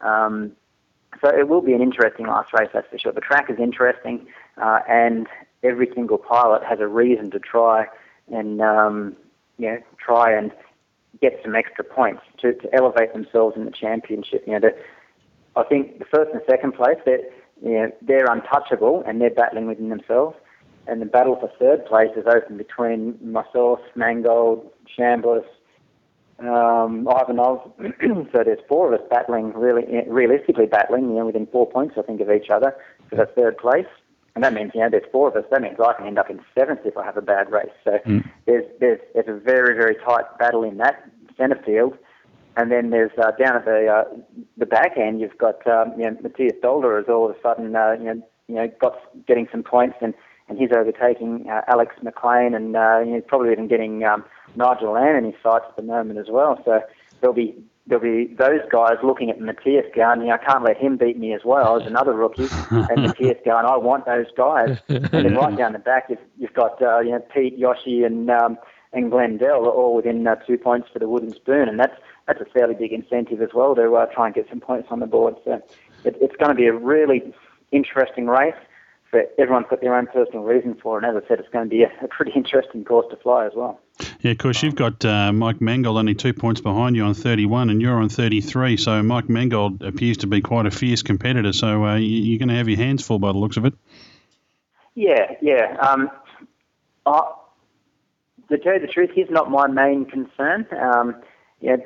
[0.00, 0.52] Um,
[1.20, 3.12] so it will be an interesting last race, that's for sure.
[3.12, 4.26] The track is interesting,
[4.56, 5.26] uh, and
[5.64, 7.86] every single pilot has a reason to try
[8.30, 9.16] and um,
[9.56, 10.52] you know try and
[11.20, 14.44] get some extra points to, to elevate themselves in the championship.
[14.46, 14.76] You know, the,
[15.56, 17.24] I think the first and second place, they're,
[17.62, 20.36] you know, they're untouchable and they're battling within themselves.
[20.86, 25.44] And the battle for third place is open between myself, Mangold, Chambliss,
[26.38, 27.70] um, Ivanoff.
[28.32, 32.02] so there's four of us battling, really, realistically battling, you know, within four points, I
[32.02, 32.74] think, of each other.
[33.10, 33.86] for the third place.
[34.38, 35.42] And that means, you know, there's four of us.
[35.50, 37.74] That means I can end up in seventh if I have a bad race.
[37.82, 38.24] So Mm.
[38.46, 41.02] there's, there's, there's a very, very tight battle in that
[41.36, 41.98] centre field.
[42.56, 44.04] And then there's uh, down at the uh,
[44.56, 47.74] the back end, you've got um, you know Matthias Dolder has all of a sudden
[47.74, 48.94] uh, you know you know got
[49.26, 50.14] getting some points and
[50.48, 54.24] and he's overtaking uh, Alex McLean and uh, you know, probably even getting um,
[54.54, 56.60] Nigel Lamb in his sights at the moment as well.
[56.64, 56.80] So
[57.20, 57.56] there'll be
[57.88, 61.40] there'll be those guys looking at Matthias going, I can't let him beat me as
[61.44, 64.78] well as another rookie, and Matthias going, I want those guys.
[64.88, 68.30] And then right down the back, you've, you've got uh, you know Pete, Yoshi, and
[68.30, 68.58] um,
[68.92, 71.96] and Glen Dell are all within uh, two points for the wooden spoon, and that's
[72.26, 75.00] that's a fairly big incentive as well to uh, try and get some points on
[75.00, 75.36] the board.
[75.44, 75.62] So
[76.04, 77.32] it, it's going to be a really
[77.72, 78.54] interesting race.
[79.10, 81.64] But everyone's got their own personal reason for it, and as I said, it's going
[81.64, 83.80] to be a, a pretty interesting course to fly as well.
[84.20, 87.70] Yeah, of course, you've got uh, Mike Mangold only two points behind you on 31,
[87.70, 88.76] and you're on 33.
[88.76, 91.52] So Mike Mangold appears to be quite a fierce competitor.
[91.52, 93.74] So uh, you- you're going to have your hands full by the looks of it.
[94.94, 95.76] Yeah, yeah.
[95.80, 96.10] Um,
[97.06, 97.32] I,
[98.50, 100.66] to tell you the truth, he's not my main concern.
[100.72, 101.16] Um,
[101.60, 101.76] yeah,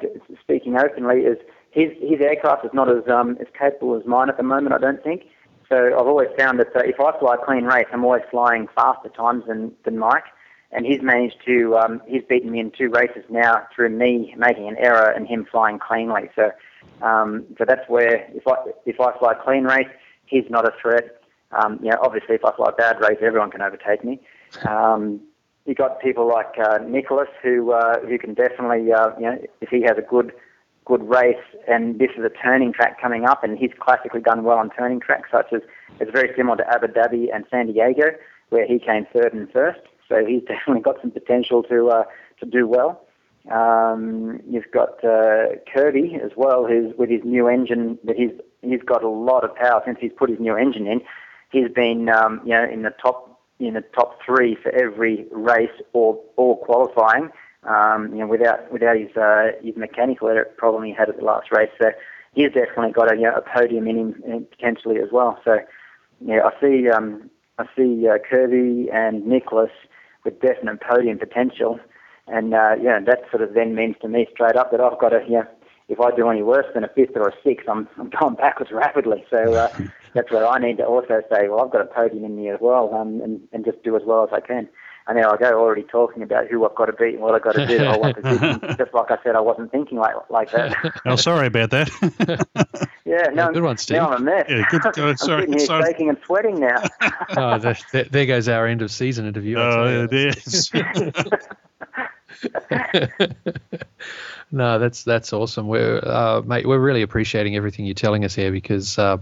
[0.40, 1.38] speaking openly, is
[1.70, 4.74] his his aircraft is not as um, as capable as mine at the moment.
[4.74, 5.24] I don't think.
[5.68, 8.68] So I've always found that uh, if I fly a clean race, I'm always flying
[8.74, 10.24] faster times than than Mike.
[10.72, 14.68] And he's managed to um, he's beaten me in two races now through me making
[14.68, 16.30] an error and him flying cleanly.
[16.34, 16.50] So
[17.02, 18.54] um, so that's where if I
[18.86, 19.88] if I fly a clean race,
[20.26, 21.20] he's not a threat.
[21.52, 24.20] Um, you know, obviously, if I fly a bad race, everyone can overtake me.
[24.66, 25.20] Um,
[25.66, 29.68] you got people like uh, Nicolas who uh, who can definitely, uh, you know, if
[29.68, 30.32] he has a good
[30.84, 34.58] good race, and this is a turning track coming up, and he's classically done well
[34.58, 35.60] on turning tracks, such as
[36.00, 38.06] it's very similar to Abu Dhabi and San Diego,
[38.48, 39.80] where he came third and first.
[40.12, 42.04] So he's definitely got some potential to uh,
[42.40, 43.06] to do well.
[43.50, 47.98] Um, you've got uh, Kirby as well, who's with his new engine.
[48.04, 51.00] That he's he's got a lot of power since he's put his new engine in.
[51.50, 55.80] He's been um, you know in the top in the top three for every race
[55.94, 57.30] or or qualifying.
[57.64, 61.50] Um, you know without without his uh, his mechanical problem he had at the last
[61.50, 61.70] race.
[61.80, 61.90] So
[62.34, 65.40] he's definitely got a you know, a podium in him uh, potentially as well.
[65.44, 65.58] So
[66.20, 69.70] yeah, I see um, I see uh, Kirby and Nicolas
[70.24, 71.78] with definite podium potential.
[72.26, 75.10] And uh, yeah, that sort of then means to me straight up that I've got
[75.10, 75.44] to, yeah,
[75.88, 78.70] if I do any worse than a fifth or a sixth, I'm, I'm going backwards
[78.72, 79.24] rapidly.
[79.30, 79.68] So uh,
[80.14, 82.58] that's where I need to also say, well, I've got a podium in me as
[82.60, 84.68] well, um, and, and just do as well as I can.
[85.06, 87.42] And there I go, already talking about who I've got to beat and what I've
[87.42, 87.84] got to do.
[87.84, 88.60] I want position.
[88.78, 90.76] Just like I said, I wasn't thinking like like that.
[91.04, 91.88] Oh, sorry about that.
[93.04, 93.96] yeah, no, good one, Steve.
[93.96, 94.46] now I'm a mess.
[94.48, 95.82] Yeah, good- uh, I'm sorry- sitting here sorry.
[95.84, 96.82] shaking and sweating now.
[97.36, 99.58] oh, there, there, there goes our end of season interview.
[99.58, 100.08] Oh, you.
[100.10, 100.70] it is.
[104.54, 105.66] No, that's that's awesome.
[105.66, 109.16] We're uh, mate, we're really appreciating everything you're telling us here because uh,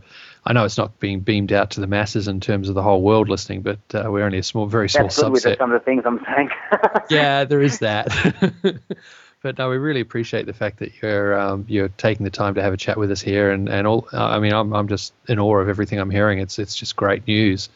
[0.44, 3.02] I know it's not being beamed out to the masses in terms of the whole
[3.02, 5.80] world listening, but uh, we're only a small, very small That's good with some of
[5.80, 6.50] the things I'm saying.
[7.10, 8.08] yeah, there is that.
[9.42, 12.62] but no, we really appreciate the fact that you're um, you're taking the time to
[12.62, 14.08] have a chat with us here, and and all.
[14.12, 16.38] Uh, I mean, I'm I'm just in awe of everything I'm hearing.
[16.38, 17.68] It's it's just great news.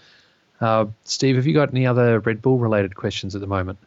[0.61, 3.79] Uh, Steve, have you got any other Red Bull related questions at the moment?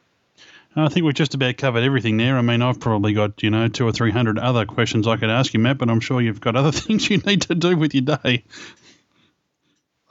[0.78, 2.38] I think we've just about covered everything there.
[2.38, 5.30] I mean, I've probably got, you know, two or three hundred other questions I could
[5.30, 7.93] ask you, Matt, but I'm sure you've got other things you need to do with
[7.95, 8.43] your day.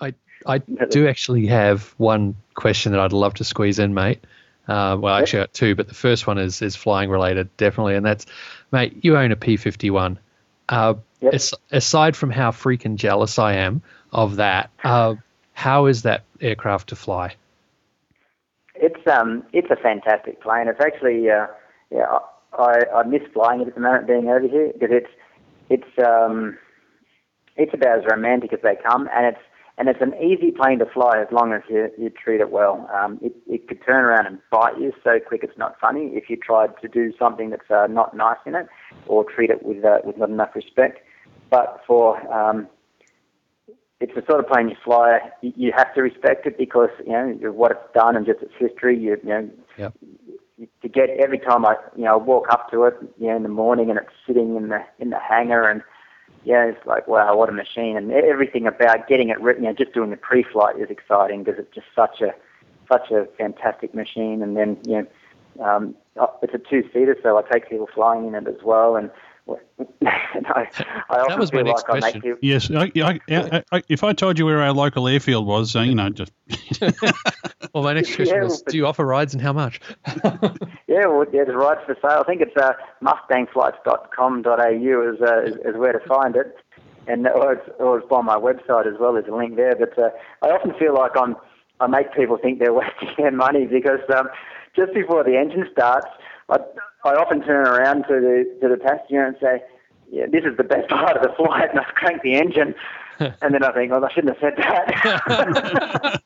[0.01, 0.15] I
[0.47, 4.25] I do actually have one question that I'd love to squeeze in, mate.
[4.69, 7.95] Uh, well, actually, I got two, but the first one is is flying related, definitely,
[7.95, 8.27] and that's,
[8.73, 10.19] mate, you own a P51.
[10.69, 11.35] Uh, Yep.
[11.35, 13.81] as, aside from how freaking jealous I am
[14.13, 15.15] of that, uh,
[15.55, 17.37] how is that aircraft to fly?
[18.79, 20.69] It's um, it's a fantastic plane.
[20.69, 21.47] It's actually, uh,
[21.91, 22.19] yeah,
[22.53, 25.11] I, I miss flying it at the moment, being over here because it's
[25.69, 26.57] it's um,
[27.57, 29.43] it's about as romantic as they come, and it's
[29.79, 32.89] and it's an easy plane to fly as long as you, you treat it well.
[32.95, 36.31] Um, it it could turn around and bite you so quick it's not funny if
[36.31, 38.67] you tried to do something that's uh, not nice in it
[39.07, 40.99] or treat it with uh, with not enough respect.
[41.51, 42.69] But for um,
[44.01, 45.21] it's the sort of plane you fly.
[45.41, 48.53] You, you have to respect it because you know what it's done and just its
[48.59, 48.99] history.
[48.99, 49.93] You, you know, Yep.
[50.83, 53.49] to get every time I you know walk up to it, you know, in the
[53.49, 55.83] morning and it's sitting in the in the hangar and
[56.45, 57.97] yeah, it's like wow, what a machine!
[57.97, 61.59] And everything about getting it, written, you know, just doing the pre-flight is exciting because
[61.59, 62.33] it's just such a
[62.91, 64.43] such a fantastic machine.
[64.43, 65.07] And then you
[65.59, 65.95] know, um,
[66.43, 68.97] it's a two-seater, so I take people flying in it as well.
[68.97, 69.11] And,
[69.47, 70.69] and I,
[71.11, 72.23] I often was my next like question.
[72.25, 75.75] make Yes, I, I, I, I, if I told you where our local airfield was,
[75.77, 76.33] uh, you know, just
[77.75, 79.81] Well, my next question Yeah, was, but- do you offer rides and how much?
[80.89, 82.21] Yeah, well, yeah, the rides for sale.
[82.21, 82.73] I think it's uh,
[83.03, 86.57] mustangflights.com.au is, uh, is, is where to find it.
[87.07, 89.13] and or it's, or it's by my website as well.
[89.13, 89.75] There's a link there.
[89.77, 90.09] But uh,
[90.43, 91.37] I often feel like I'm
[91.81, 94.29] I make people think they're wasting their money because um,
[94.75, 96.07] just before the engine starts,
[96.49, 96.59] I,
[97.07, 99.63] I often turn around to the to the passenger and say,
[100.11, 102.75] "Yeah, this is the best part of the flight," and I crank the engine,
[103.19, 106.23] and then I think, "Oh, I shouldn't have said that."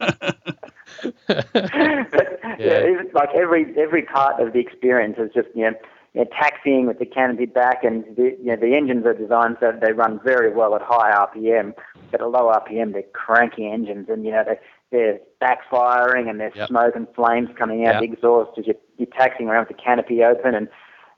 [1.26, 2.86] but, yeah.
[2.86, 5.72] yeah, like every every part of the experience is just you know,
[6.14, 9.56] you know taxiing with the canopy back, and the you know, the engines are designed
[9.60, 11.74] so they run very well at high RPM.
[12.10, 14.58] But at low RPM, they're cranky engines, and you know they
[14.90, 16.68] they're backfiring and there's yep.
[16.68, 18.02] smoke and flames coming out yep.
[18.02, 20.68] the exhaust as you're, you're taxiing around with the canopy open and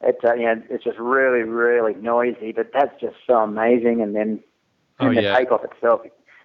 [0.02, 4.14] it's uh, you know it's just really really noisy but that's just so amazing and
[4.14, 4.40] then
[5.00, 5.36] oh, and the yeah.
[5.36, 6.02] takeoff itself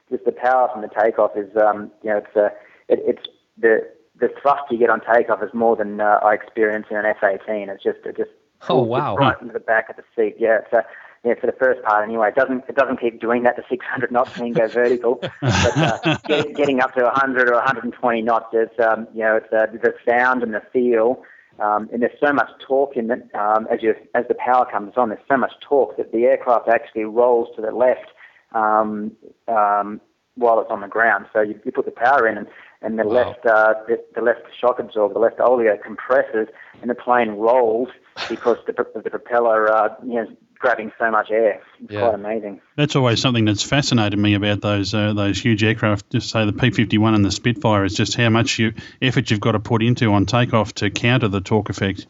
[0.09, 2.49] just the power from the takeoff is um you know it's uh,
[2.87, 3.87] it, it's the
[4.19, 7.69] the thrust you get on takeoff is more than uh, I experience in an F-18.
[7.69, 8.31] It's just it just
[8.69, 10.35] oh wow right into the back of the seat.
[10.39, 10.83] Yeah, it's a
[11.27, 12.29] yeah, for the first part anyway.
[12.29, 15.15] It doesn't it doesn't keep doing that to 600 knots and then go vertical.
[15.41, 19.51] but uh, get, getting up to 100 or 120 knots, it's um, you know it's
[19.51, 21.23] uh, the sound and the feel.
[21.59, 24.93] Um, and there's so much torque in it um, as you as the power comes
[24.95, 25.09] on.
[25.09, 28.09] There's so much torque that the aircraft actually rolls to the left
[28.53, 29.11] um,
[29.47, 29.99] um,
[30.37, 31.25] while it's on the ground.
[31.33, 32.47] So you, you put the power in, and,
[32.81, 33.13] and the wow.
[33.13, 36.47] left uh, the, the left shock absorber, the left oleo compresses,
[36.81, 37.89] and the plane rolls
[38.29, 38.73] because the,
[39.03, 40.27] the propeller uh, you know,
[40.59, 41.61] grabbing so much air.
[41.81, 42.01] It's yeah.
[42.01, 42.61] quite amazing.
[42.75, 46.09] That's always something that's fascinated me about those uh, those huge aircraft.
[46.11, 49.53] Just say the P-51 and the Spitfire is just how much you, effort you've got
[49.53, 52.07] to put into on takeoff to counter the torque effect.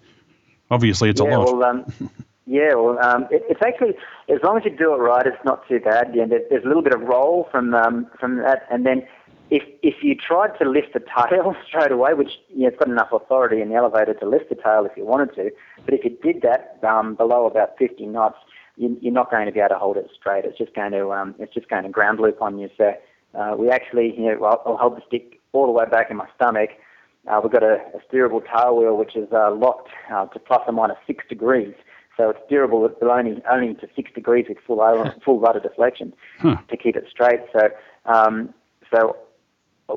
[0.69, 1.57] Obviously, it's yeah, a lot.
[1.57, 1.85] Well, um,
[2.47, 3.93] yeah, well, um, it, it's actually
[4.29, 6.11] as long as you do it right, it's not too bad.
[6.15, 9.05] Yeah, there's a little bit of roll from um, from that, and then
[9.49, 12.87] if if you tried to lift the tail straight away, which you know, it's got
[12.87, 15.51] enough authority in the elevator to lift the tail if you wanted to,
[15.83, 18.37] but if you did that um, below about 50 knots,
[18.77, 20.45] you, you're not going to be able to hold it straight.
[20.45, 22.69] It's just going to um, it's just going to ground loop on you.
[22.77, 22.93] So
[23.37, 26.15] uh, we actually, you know, I'll, I'll hold the stick all the way back in
[26.15, 26.69] my stomach.
[27.27, 30.61] Uh, we've got a, a steerable tail wheel which is uh, locked uh, to plus
[30.65, 31.73] or minus six degrees.
[32.17, 34.81] So it's steerable but only only to six degrees with full
[35.23, 36.57] full rudder deflection huh.
[36.69, 37.41] to keep it straight.
[37.53, 37.69] So
[38.05, 38.53] um,
[38.91, 39.15] so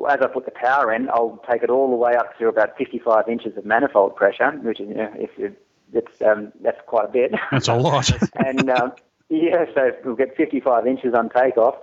[0.09, 2.77] as I put the power in, I'll take it all the way up to about
[2.77, 5.55] 55 inches of manifold pressure, which is, you know, if you,
[5.93, 7.33] it's, um, that's quite a bit.
[7.51, 8.09] That's a lot.
[8.45, 8.93] and um,
[9.29, 11.75] yeah, so we'll get 55 inches on takeoff.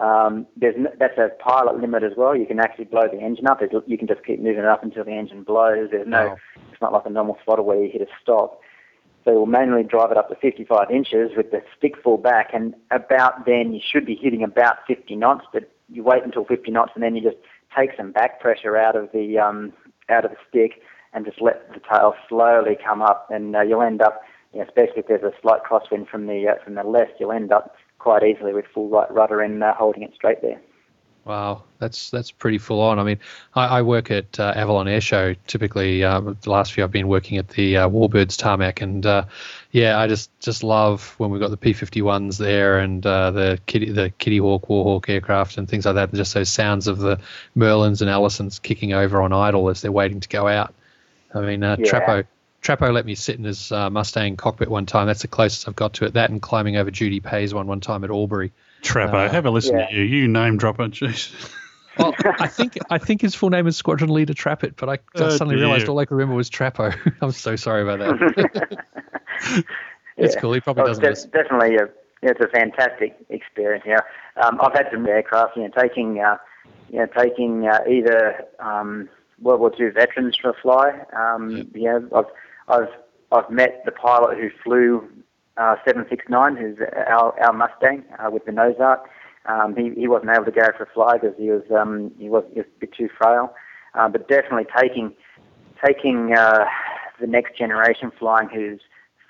[0.00, 2.36] Um, there's that's a pilot limit as well.
[2.36, 3.60] You can actually blow the engine up.
[3.86, 5.88] You can just keep moving it up until the engine blows.
[5.90, 6.60] There's no, oh.
[6.70, 8.60] it's not like a normal throttle where you hit a stop.
[9.26, 12.74] So we'll manually drive it up to 55 inches with the stick full back, and
[12.92, 15.44] about then you should be hitting about 50 knots.
[15.52, 17.36] But you wait until 50 knots, and then you just
[17.76, 19.72] take some back pressure out of the um,
[20.08, 20.80] out of the stick
[21.12, 24.22] and just let the tail slowly come up, and uh, you'll end up,
[24.52, 27.32] you know, especially if there's a slight crosswind from the uh, from the left, you'll
[27.32, 30.60] end up quite easily with full right rudder and uh, holding it straight there.
[31.26, 33.00] Wow, that's that's pretty full on.
[33.00, 33.18] I mean,
[33.52, 35.34] I, I work at uh, Avalon Air Show.
[35.48, 39.24] Typically, um, the last few I've been working at the uh, Warbirds tarmac, and uh,
[39.72, 43.90] yeah, I just just love when we've got the P51s there and uh, the Kitty
[43.90, 46.10] the Kitty Hawk Warhawk aircraft and things like that.
[46.10, 47.18] And just those sounds of the
[47.56, 50.74] Merlins and Allisons kicking over on idle as they're waiting to go out.
[51.34, 51.86] I mean, uh, yeah.
[51.86, 52.24] Trapo
[52.66, 55.06] Trapo let me sit in his uh, Mustang cockpit one time.
[55.06, 56.14] That's the closest I've got to it.
[56.14, 58.52] That and climbing over Judy Pay's one one time at Albury.
[58.82, 59.86] Trapo, uh, have a listen yeah.
[59.86, 60.02] to you.
[60.02, 61.32] You name drop it, jeez.
[61.98, 65.30] well, I think I think his full name is Squadron Leader Trappit, but I oh,
[65.30, 65.66] suddenly dear.
[65.66, 66.92] realised all I could remember was Trapo.
[67.20, 68.84] I'm so sorry about that.
[70.16, 70.40] it's yeah.
[70.40, 70.52] cool.
[70.52, 71.04] He probably doesn't.
[71.04, 71.88] It's definitely a
[72.22, 73.84] it's a fantastic experience.
[73.86, 76.38] You know, um, I've had some aircraft, you know, taking uh,
[76.90, 79.08] you know taking uh, either um,
[79.40, 81.04] World War II veterans for a fly.
[81.16, 81.66] Um, yep.
[81.74, 82.26] You know, I've
[82.68, 82.88] I've
[83.32, 85.08] I've met the pilot who flew
[85.56, 89.00] uh, 769, who's our, our Mustang uh, with the nose art.
[89.46, 92.28] Um, he, he wasn't able to go for a fly because he was um, he
[92.28, 93.54] was, was a bit too frail.
[93.94, 95.14] Uh, but definitely taking
[95.84, 96.64] taking uh,
[97.20, 98.80] the next generation flying, whose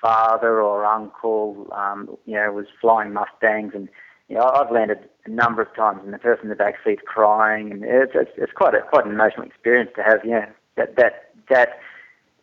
[0.00, 3.88] father or uncle, um, you know, was flying Mustangs, and
[4.28, 7.04] you know, I've landed a number of times, and the person in the back seat
[7.04, 10.96] crying, and it's it's, it's quite a quite an emotional experience to have, know, that
[10.96, 11.78] that that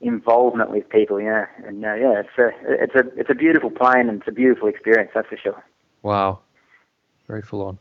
[0.03, 4.09] involvement with people, yeah, and uh, yeah, it's a it's a it's a beautiful plane
[4.09, 5.63] and it's a beautiful experience, that's for sure.
[6.01, 6.39] Wow,
[7.27, 7.79] very full on.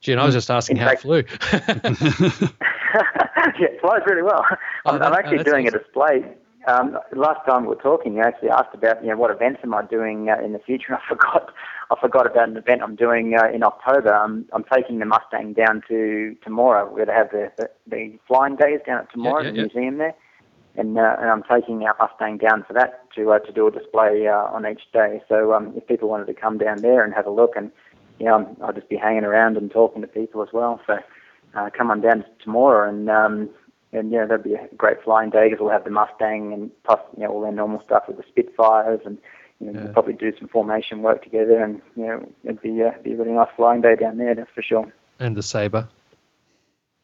[0.00, 1.22] Gee, and I was just asking In how fact, it flew.
[3.60, 4.44] yeah, it flies really well.
[4.84, 5.78] Oh, I'm, that, I'm actually oh, doing awesome.
[5.78, 6.24] a display.
[6.66, 9.74] Um, last time we were talking, you actually asked about you know what events am
[9.74, 10.94] I doing uh, in the future.
[10.94, 11.52] I forgot
[11.92, 14.14] I forgot about an event I'm doing uh, in October.
[14.14, 16.88] I'm, I'm taking the Mustang down to Temora.
[16.88, 19.68] We're going to have the, the, the flying days down at Temora, yeah, yeah, the
[19.74, 20.14] museum there.
[20.76, 23.70] And uh, and I'm taking our Mustang down for that to uh, to do a
[23.70, 25.20] display uh, on each day.
[25.28, 27.70] So um, if people wanted to come down there and have a look, and
[28.18, 30.80] you know, I'll just be hanging around and talking to people as well.
[30.86, 30.98] So
[31.54, 33.50] uh, come on down Temora, and um,
[33.92, 37.00] and yeah, that'd be a great flying day because we'll have the Mustang and plus
[37.18, 39.18] you know all their normal stuff with the Spitfires and.
[39.60, 39.84] You know, Yeah.
[39.84, 43.16] we'll probably do some formation work together, and you know, it'd be uh, be a
[43.16, 44.92] really nice flying day down there, that's for sure.
[45.20, 45.86] And the Sabre.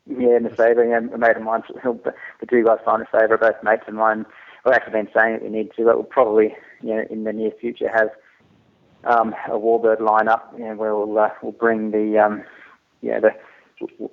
[0.08, 3.34] Yeah, and the Sabre, yeah, a mate of mine, the two guys flying the Sabre,
[3.34, 4.24] are both mates of mine.
[4.64, 7.32] We've actually been saying that we need to, but we'll probably, you know, in the
[7.32, 8.10] near future have
[9.04, 12.42] um, a Warbird lineup, you know, we'll uh, we'll bring the, um,
[13.00, 13.30] yeah, the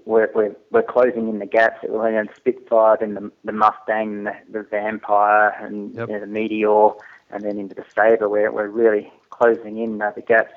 [0.06, 1.80] we're we're we're closing in the gaps.
[1.84, 6.08] It will you know, Spitfire, then the the Mustang, the, the Vampire, and Yep.
[6.08, 6.90] you know, the Meteor,
[7.32, 10.54] and then into the Sabre, where we're really closing in uh, the gaps.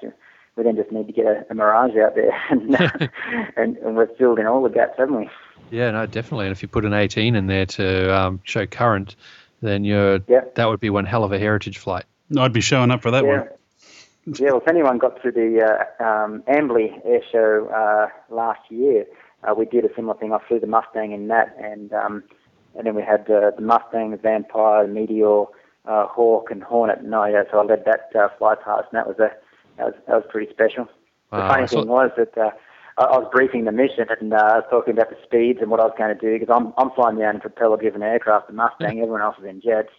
[0.58, 2.90] We then just need to get a, a Mirage out there, and, uh,
[3.56, 5.30] and and we're filled in all the gaps, haven't we?
[5.70, 6.46] Yeah, no, definitely.
[6.46, 9.14] And if you put an 18 in there to um, show current,
[9.62, 10.40] then you're Yeah.
[10.56, 12.04] that would be one hell of a heritage flight.
[12.36, 13.30] I'd be showing up for that yeah.
[13.30, 13.48] one.
[14.38, 19.06] Yeah, well, if anyone got to the uh, um, Amberley Air Show uh, last year,
[19.42, 20.34] uh, we did a similar thing.
[20.34, 22.22] I flew the Mustang in that, and um,
[22.76, 25.44] and then we had uh, the Mustang, the Vampire, the Meteor,
[25.86, 27.02] uh, Hawk, and Hornet.
[27.04, 29.30] No, yeah, so I led that uh, fly past, and that was a
[29.78, 30.88] that was, that was pretty special.
[31.30, 32.50] Wow, the funny thing was that uh,
[32.98, 35.70] I, I was briefing the mission, and uh, I was talking about the speeds and
[35.70, 38.52] what I was going to do because I'm I'm flying down in propeller-driven aircraft, the
[38.52, 38.98] Mustang.
[39.00, 39.92] everyone else is in jets.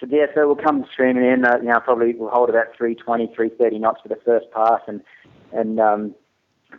[0.00, 1.44] So yeah, so we'll come streaming in.
[1.44, 5.00] Uh, you know, probably we'll hold about 320, 330 knots for the first pass, and
[5.52, 6.14] and um,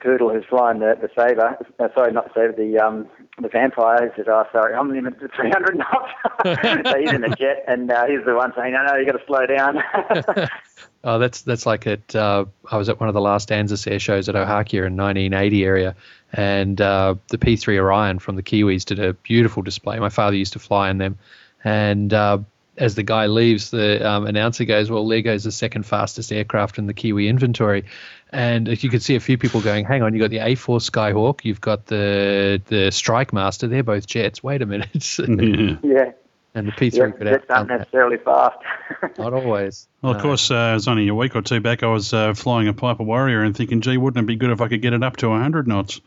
[0.02, 3.08] Poodle, who's flying the the Sabre, uh, sorry, not Sabre, the um
[3.42, 7.36] the Vampire, he said, "Oh, sorry, I'm limited to 300 knots." so he's in a
[7.36, 10.48] jet, and uh, he's the one saying, "No, no, you got to slow down."
[11.08, 14.00] Oh, that's that's like at uh, I was at one of the last ANZUS air
[14.00, 15.96] shows at Ohakea in 1980 area,
[16.34, 20.00] and uh, the P3 Orion from the Kiwis did a beautiful display.
[20.00, 21.20] My father used to fly in them,
[21.64, 22.40] and uh,
[22.78, 26.78] as the guy leaves, the um, announcer goes, "Well, there goes the second fastest aircraft
[26.78, 27.86] in the Kiwi inventory."
[28.32, 31.46] And you could see a few people going, "Hang on, you got the A4 Skyhawk,
[31.46, 33.68] you've got the the Strike Master.
[33.68, 34.44] They're both jets.
[34.44, 35.78] Wait a minute." Yeah.
[35.84, 36.12] yeah,
[36.54, 38.58] and the P3 yeah, could jets outdone aren't necessarily fast.
[39.18, 39.88] Not always.
[40.02, 40.24] Well, of No.
[40.24, 41.84] course, uh, it was only a week or two back.
[41.84, 44.62] I was uh, flying a Piper Warrior and thinking, gee, wouldn't it be good if
[44.62, 46.00] I could get it up to 100 knots?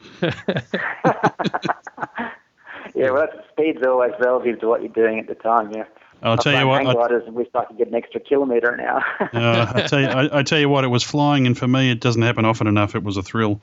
[2.94, 5.70] yeah, well, that's, speed's always relative to what you're doing at the time.
[5.72, 5.84] Yeah.
[6.22, 6.78] I'll I tell you what.
[6.78, 9.04] hang I, gliders and wish I could get an extra kilometre an hour.
[9.32, 11.90] uh, I tell you, I, I tell you what, it was flying, and for me,
[11.90, 12.94] it doesn't happen often enough.
[12.94, 13.60] It was a thrill.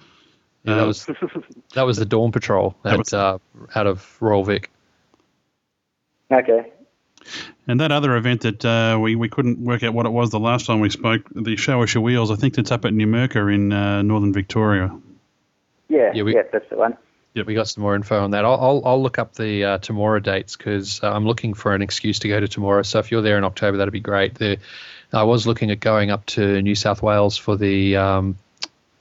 [0.63, 1.05] Yeah, that Uh, was
[1.73, 3.37] that was the Dawn Patrol That at, was- uh,
[3.75, 4.71] out of Royal Vic.
[6.31, 6.71] okay.
[7.67, 10.39] And that other event that uh, we, we couldn't work out what it was the
[10.39, 14.03] last time we spoke, the Showisha Wheels, I think that's up at Numurkah in uh,
[14.03, 14.95] northern Victoria.
[15.89, 16.95] Yeah, Yeah, yeah, we- that's the one.
[17.43, 18.45] We got some more info on that.
[18.45, 21.81] I'll I'll, I'll look up the uh, Temora dates because uh, I'm looking for an
[21.81, 22.85] excuse to go to Temora.
[22.85, 24.35] So if you're there in October, that'd be great.
[24.35, 24.57] The,
[25.11, 28.37] I was looking at going up to New South Wales for the um,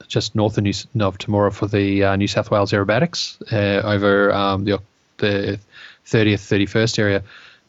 [0.07, 3.87] just north of New no, of Temora for the uh, New South Wales aerobatics uh,
[3.87, 4.81] over um, the
[5.17, 5.59] the
[6.05, 7.23] 30th 31st area.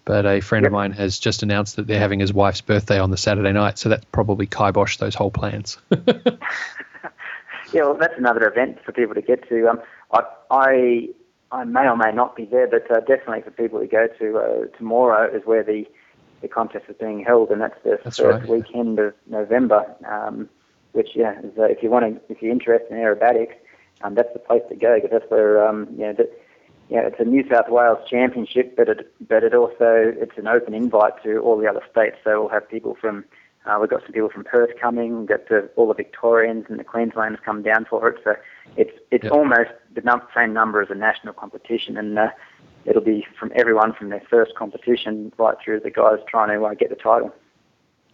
[0.05, 3.11] But a friend of mine has just announced that they're having his wife's birthday on
[3.11, 5.79] the Saturday night, so that's probably kibosh those whole plans.
[7.73, 9.69] Yeah, well, that's another event for people to get to.
[9.69, 11.09] Um, I, I,
[11.52, 14.38] I may or may not be there, but uh, definitely for people who go to.
[14.38, 15.86] Uh, Temora is where the,
[16.42, 18.48] the contest is being held, and that's the That's first right.
[18.48, 19.84] weekend of November.
[20.09, 20.48] Um,
[20.92, 23.54] which, yeah, is, uh, if you want to, if you're interested in aerobatics,
[24.02, 26.30] um, that's the place to go because that's where, um, you know, the,
[26.88, 31.22] it's a New South Wales championship, but it, but it also it's an open invite
[31.24, 32.16] to all the other states.
[32.24, 33.24] So we'll have people from
[33.66, 35.18] uh, we've got some people from Perth coming.
[35.18, 38.20] We've got the, all the Victorians and the Queenslanders come down for it.
[38.22, 38.36] So
[38.77, 39.33] it's it's Yep.
[39.33, 42.31] almost the num- same number as a national competition, and uh,
[42.85, 46.75] it'll be from everyone from their first competition right through the guys trying to uh,
[46.75, 47.35] get the title.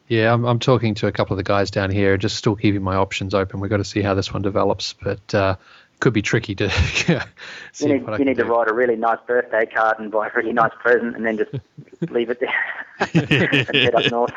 [0.08, 2.82] Yeah, I'm, I'm talking to a couple of the guys down here, just still keeping
[2.82, 3.60] my options open.
[3.60, 5.56] We've got to see how this one develops, but uh,
[6.00, 6.64] could be tricky to
[7.08, 7.24] yeah,
[7.72, 10.30] see You need, you need to write a really nice birthday card and buy a
[10.34, 11.52] really nice present, and then just
[12.10, 12.52] leave it there
[13.14, 14.32] and head up north.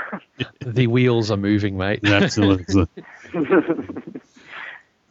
[0.61, 2.05] The wheels are moving, mate.
[2.05, 2.87] Absolutely.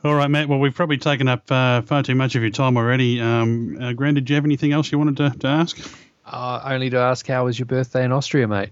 [0.05, 0.51] All right, Matt.
[0.51, 3.23] Well, we've probably taken up uh, far too much of your time already.
[3.23, 5.79] Um, uh, Grant, did you have anything else you wanted to, to ask?
[6.27, 8.69] Uh, only to ask, how was your birthday in Austria, mate?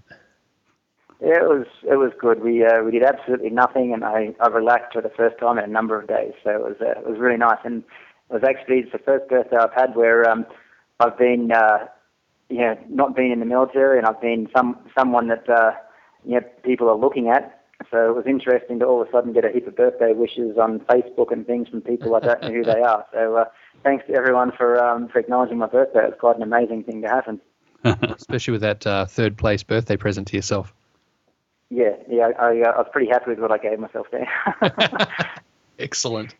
[1.19, 2.43] Yeah, it was it was good.
[2.43, 5.63] We uh, we did absolutely nothing, and I, I relaxed for the first time in
[5.63, 6.33] a number of days.
[6.43, 7.83] So it was uh, it was really nice, and
[8.29, 10.45] it was actually it's the first birthday I've had where um,
[10.99, 11.87] I've been uh,
[12.49, 15.71] you know not been in the military, and I've been some someone that uh,
[16.25, 17.62] you know people are looking at.
[17.91, 20.57] So it was interesting to all of a sudden get a heap of birthday wishes
[20.57, 23.05] on Facebook and things from people I don't know who they are.
[23.13, 23.45] So uh,
[23.83, 26.03] thanks to everyone for um, for acknowledging my birthday.
[26.03, 27.41] It was quite an amazing thing to happen.
[27.83, 30.73] especially with that uh, third place birthday present to yourself.
[31.69, 34.29] Yeah, yeah, I, I, I was pretty happy with what I gave myself there.
[35.79, 36.35] Excellent.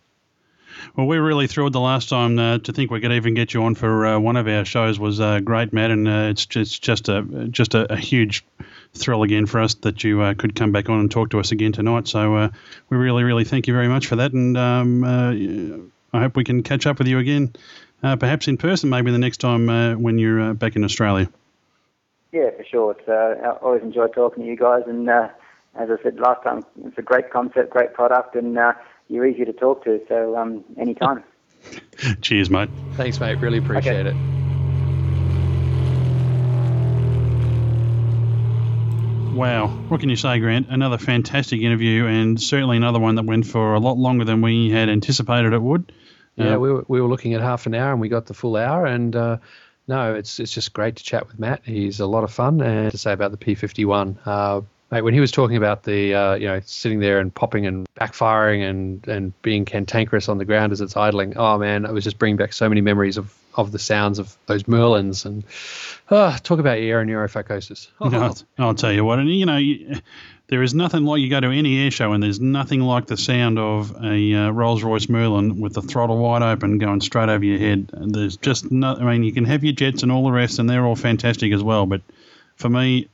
[0.96, 3.54] Well, we were really thrilled the last time uh, to think we could even get
[3.54, 6.46] you on for uh, one of our shows was uh, great, Matt, and uh, it's
[6.46, 8.46] just just a just a, a, huge
[8.94, 11.52] thrill again for us that you uh, could come back on and talk to us
[11.52, 12.08] again tonight.
[12.08, 12.50] So uh,
[12.90, 16.64] we really, really thank you very much for that, and um, I hope we can
[16.64, 17.54] catch up with you again,
[18.02, 21.30] perhaps in person, maybe the next time when you're back in Australia.
[22.32, 22.96] Yeah, for sure.
[22.98, 25.32] It's, I always enjoy talking to you guys, and as
[25.90, 28.58] I said last time, it's a great concept, great product, and
[29.08, 30.02] you're easy to talk to.
[30.08, 31.24] So um, anytime.
[32.22, 32.70] Cheers, mate.
[32.94, 33.36] Thanks, mate.
[33.36, 34.18] Really appreciate okay.
[34.18, 34.34] it.
[39.34, 40.68] Wow, what can you say, Grant?
[40.70, 44.70] Another fantastic interview, and certainly another one that went for a lot longer than we
[44.70, 45.92] had anticipated it would.
[46.36, 48.36] Yeah, uh, we, were, we were looking at half an hour, and we got the
[48.36, 48.86] full hour.
[48.86, 49.38] And uh,
[49.88, 51.62] no, it's it's just great to chat with Matt.
[51.66, 54.18] He's a lot of fun, and to say about the P51.
[54.24, 54.62] Uh,
[55.02, 58.70] when he was talking about the, uh, you know, sitting there and popping and backfiring
[58.70, 62.20] and, and being cantankerous on the ground as it's idling, oh man, it was just
[62.20, 65.44] bringing back so many memories of, of the sounds of those Merlins and
[66.12, 67.88] oh, talk about air neuropsychosis.
[68.00, 68.10] Oh.
[68.14, 68.34] No,
[68.68, 69.98] I'll, tell you what, and you know, you,
[70.48, 73.18] there is nothing like you go to any air show and there's nothing like the
[73.18, 77.44] sound of a uh, Rolls Royce Merlin with the throttle wide open going straight over
[77.44, 77.90] your head.
[77.94, 80.70] There's just no, I mean, you can have your jets and all the rest, and
[80.70, 82.02] they're all fantastic as well, but
[82.56, 83.08] for me,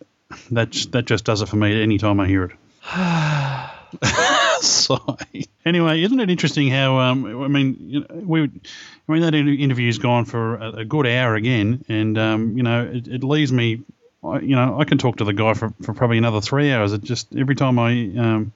[0.52, 2.52] that that just does it for me any time I hear it.
[4.62, 5.48] Sorry.
[5.66, 9.98] Anyway, isn't it interesting how um, I mean you know, we I mean that interview's
[9.98, 13.82] gone for a, a good hour again, and um, you know it, it leaves me.
[14.24, 16.92] I, you know, I can talk to the guy for, for probably another three hours.
[16.92, 18.52] It just every time I um,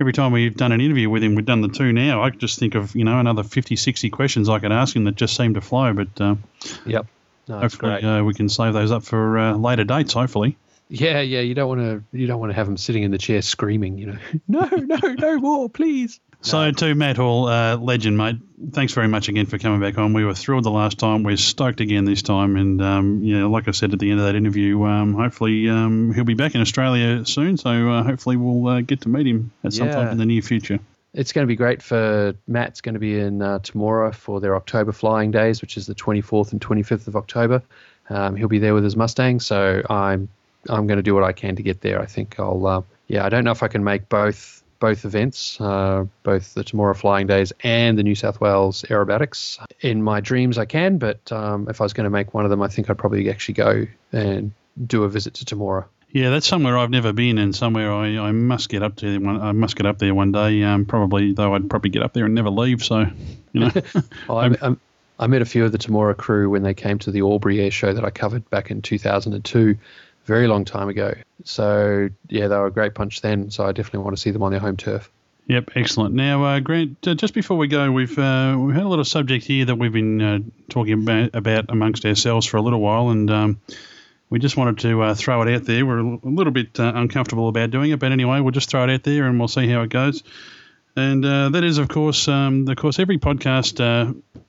[0.00, 2.22] every time we've done an interview with him, we've done the two now.
[2.22, 5.14] I just think of you know another 50, 60 questions I could ask him that
[5.14, 5.92] just seem to flow.
[5.92, 6.36] But uh,
[6.84, 7.06] yep,
[7.48, 10.12] no, hopefully uh, we can save those up for uh, later dates.
[10.12, 10.56] Hopefully.
[10.88, 11.40] Yeah, yeah.
[11.40, 12.16] You don't want to.
[12.16, 13.98] You don't want to have him sitting in the chair screaming.
[13.98, 14.18] You know,
[14.48, 16.20] no, no, no more, please.
[16.42, 18.36] So to Matt Hall, uh, legend, mate.
[18.70, 20.12] Thanks very much again for coming back on.
[20.12, 21.24] We were thrilled the last time.
[21.24, 24.26] We're stoked again this time, and um, yeah, like I said at the end of
[24.26, 27.56] that interview, um, hopefully um, he'll be back in Australia soon.
[27.56, 29.94] So uh, hopefully we'll uh, get to meet him at some yeah.
[29.94, 30.78] time in the near future.
[31.12, 34.54] It's going to be great for Matt's going to be in uh, Temora for their
[34.54, 37.62] October flying days, which is the 24th and 25th of October.
[38.08, 40.28] Um, he'll be there with his Mustang, so I'm
[40.68, 42.00] I'm going to do what I can to get there.
[42.00, 42.66] I think I'll.
[42.66, 46.62] Uh, yeah, I don't know if I can make both both events, uh, both the
[46.62, 49.58] Temora Flying Days and the New South Wales Aerobatics.
[49.80, 52.50] In my dreams, I can, but um, if I was going to make one of
[52.50, 54.52] them, I think I'd probably actually go and
[54.86, 55.86] do a visit to Temora.
[56.10, 59.18] Yeah, that's somewhere I've never been, and somewhere I, I must get up to.
[59.18, 60.62] One, I must get up there one day.
[60.62, 62.84] Um, probably though, I'd probably get up there and never leave.
[62.84, 63.06] So,
[63.52, 63.70] you know,
[64.28, 64.80] well, I'm, I'm,
[65.18, 67.70] I met a few of the Temora crew when they came to the Albury Air
[67.70, 69.76] Show that I covered back in 2002
[70.26, 71.14] very long time ago.
[71.44, 73.50] So yeah, they were a great punch then.
[73.50, 75.10] So I definitely want to see them on their home turf.
[75.48, 76.14] Yep, excellent.
[76.14, 79.44] Now, uh, Grant, uh, just before we go, we've uh, we've had a little subject
[79.44, 83.30] here that we've been uh, talking about, about, amongst ourselves for a little while, and
[83.30, 83.60] um,
[84.28, 85.86] we just wanted to uh, throw it out there.
[85.86, 88.90] We're a little bit uh, uncomfortable about doing it, but anyway, we'll just throw it
[88.90, 90.24] out there and we'll see how it goes.
[90.96, 93.76] And that is, of course, um, of course, every podcast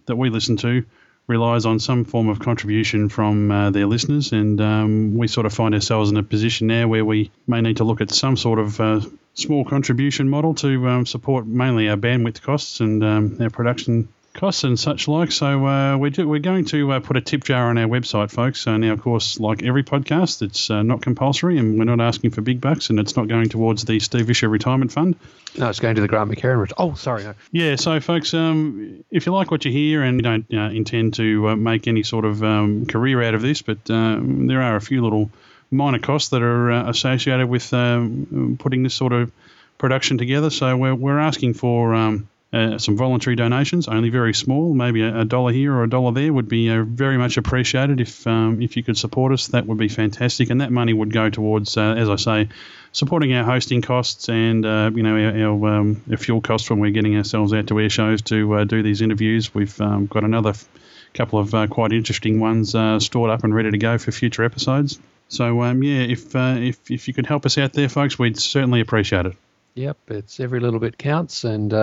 [0.05, 0.83] that we listen to
[1.27, 5.53] relies on some form of contribution from uh, their listeners, and um, we sort of
[5.53, 8.59] find ourselves in a position now where we may need to look at some sort
[8.59, 9.01] of uh,
[9.33, 14.07] small contribution model to um, support mainly our bandwidth costs and um, our production
[14.37, 15.31] costs and such like.
[15.31, 18.31] So uh, we do, we're going to uh, put a tip jar on our website,
[18.31, 18.61] folks.
[18.61, 22.31] So now, of course, like every podcast, it's uh, not compulsory, and we're not asking
[22.31, 25.15] for big bucks, and it's not going towards the Steve Visscher Retirement Fund.
[25.57, 26.71] No, it's going to the Grant McHerron.
[26.77, 27.23] Oh, sorry.
[27.23, 27.33] No.
[27.51, 31.15] Yeah, so folks, um, if you like what you hear and you don't uh, intend
[31.15, 34.75] to uh, make any sort of um, career out of this, but um, there are
[34.75, 35.31] a few little
[35.71, 39.31] minor costs that are uh, associated with um, putting this sort of
[39.77, 40.49] production together.
[40.49, 45.19] So we're, we're asking for um, uh, some voluntary donations, only very small, maybe a,
[45.19, 47.99] a, dollar here or a dollar there, would be uh, very much appreciated.
[47.99, 51.11] If um, if you could support us, that would be fantastic, and that money would
[51.11, 52.49] go towards, uh, as I say,
[52.93, 56.79] supporting our hosting costs and uh, you know our, our, um, our, fuel costs when
[56.79, 59.53] we're getting ourselves out to air shows to uh, do these interviews.
[59.53, 60.69] We've um, got another f-
[61.13, 62.69] couple of uh, quite interesting ones
[63.03, 64.99] stored up and ready to go for future episodes.
[65.27, 68.79] So um, yeah, if if if you could help us out there, folks, we'd certainly
[68.79, 69.35] appreciate it.
[69.73, 71.73] Yep, it's every little bit counts, and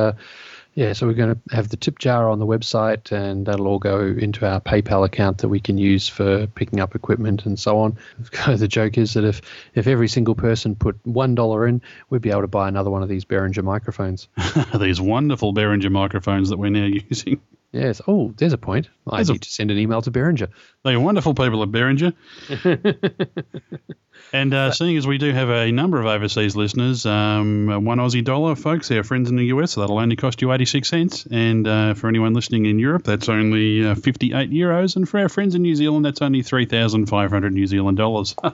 [0.75, 3.79] yeah, so we're going to have the tip jar on the website, and that'll all
[3.79, 7.79] go into our PayPal account that we can use for picking up equipment and so
[7.79, 7.97] on.
[8.47, 9.41] the joke is that if
[9.75, 13.03] if every single person put one dollar in, we'd be able to buy another one
[13.03, 14.29] of these Behringer microphones.
[14.79, 17.41] these wonderful Behringer microphones that we're now using.
[17.75, 18.01] Yes.
[18.07, 18.89] Oh, there's a point.
[19.05, 20.49] I There's a- need to send an email to Behringer.
[20.85, 22.15] They are wonderful people at Behringer.
[24.33, 28.23] and uh, seeing as we do have a number of overseas listeners, um, one Aussie
[28.23, 31.27] dollar, folks, our friends in the US, so that'll only cost you 86 cents.
[31.29, 34.95] And uh, for anyone listening in Europe, that's only uh, 58 euros.
[34.95, 38.37] And for our friends in New Zealand, that's only 3,500 New Zealand dollars.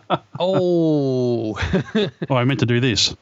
[0.43, 1.59] Oh.
[2.31, 3.15] oh, I meant to do this.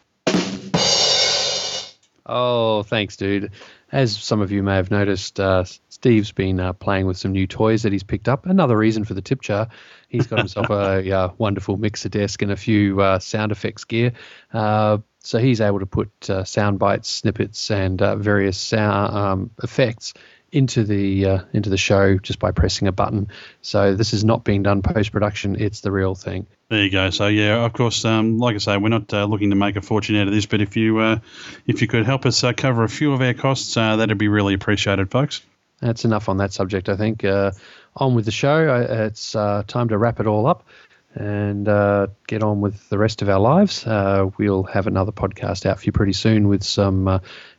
[2.24, 3.51] Oh, thanks, dude.
[3.90, 5.64] As some of you may have noticed, uh,
[6.01, 8.46] Steve's been uh, playing with some new toys that he's picked up.
[8.46, 9.68] Another reason for the tip jar.
[10.09, 14.12] He's got himself a wonderful mixer desk and a few uh, sound effects gear.
[14.53, 19.51] Uh, so he's able to put uh, sound bites, snippets, and uh, various sound um,
[19.61, 20.14] effects
[20.53, 23.28] into the into the show just by pressing a button.
[23.61, 26.46] So this is not being done post production; it's the real thing.
[26.68, 27.11] There you go.
[27.11, 29.82] So yeah, of course, um, like I say, we're not uh, looking to make a
[29.82, 31.18] fortune out of this, but if you uh,
[31.66, 34.55] if you could help us uh, cover a few of our costs, that'd be really
[34.55, 35.42] appreciated, folks.
[35.81, 37.24] That's enough on that subject, I think.
[37.24, 37.53] Uh,
[37.97, 38.87] on with the show.
[39.07, 40.64] It's uh, time to wrap it all up
[41.14, 43.87] and uh, get on with the rest of our lives.
[43.87, 47.18] Uh, we'll have another podcast out for you pretty soon with some uh,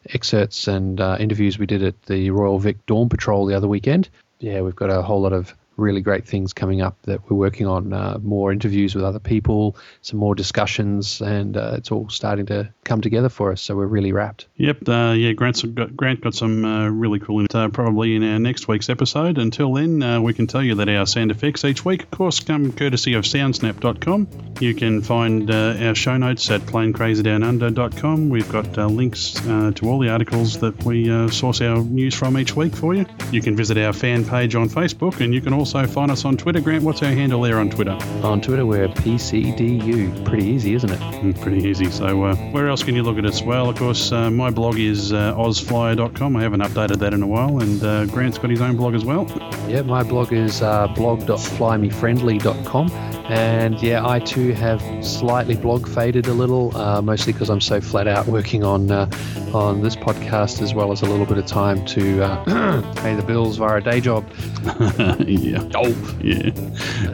[0.09, 4.09] excerpts and uh, interviews we did at the Royal Vic Dawn Patrol the other weekend.
[4.39, 7.67] Yeah, we've got a whole lot of really great things coming up that we're working
[7.67, 7.93] on.
[7.93, 12.73] Uh, more interviews with other people, some more discussions, and uh, it's all starting to
[12.84, 13.61] come together for us.
[13.61, 14.47] So we're really wrapped.
[14.55, 14.88] Yep.
[14.88, 18.67] Uh, yeah, Grant's got, Grant got some uh, really cool, uh, probably in our next
[18.67, 19.38] week's episode.
[19.38, 22.71] Until then, we can tell you that our sound effects each week, of course, come
[22.71, 24.27] courtesy of soundsnap.com.
[24.59, 28.30] You can find our show notes at planecrazydownunder.com.
[28.30, 32.75] We've got links to all the articles that we source our news from each week
[32.75, 33.05] for you.
[33.32, 36.36] You can visit our fan page on Facebook, and you can also find us on
[36.38, 36.59] Twitter.
[36.61, 37.97] Grant, what's our handle there on Twitter?
[38.24, 40.26] On Twitter, we're PCDU.
[40.26, 40.99] Pretty easy, isn't it?
[40.99, 41.89] Mm, Pretty easy.
[41.91, 43.41] So, uh, where else can you look at us?
[43.41, 46.36] Well, of course, uh, my blog is uh, ozflyer.com.
[46.36, 49.05] I haven't updated that in a while, and uh, Grant's got his own blog as
[49.05, 49.28] well.
[49.67, 52.91] Yeah, my blog is uh, blog.flymefriendly.com.
[53.30, 57.80] And yeah, I too have slightly blog faded a little, uh, mostly because I'm so
[57.80, 59.07] flat out working on uh,
[59.53, 63.22] on this podcast as well as a little bit of time to uh, pay the
[63.22, 64.26] bills via a day job.
[65.28, 65.59] yeah.
[65.76, 66.49] Oh, Yeah.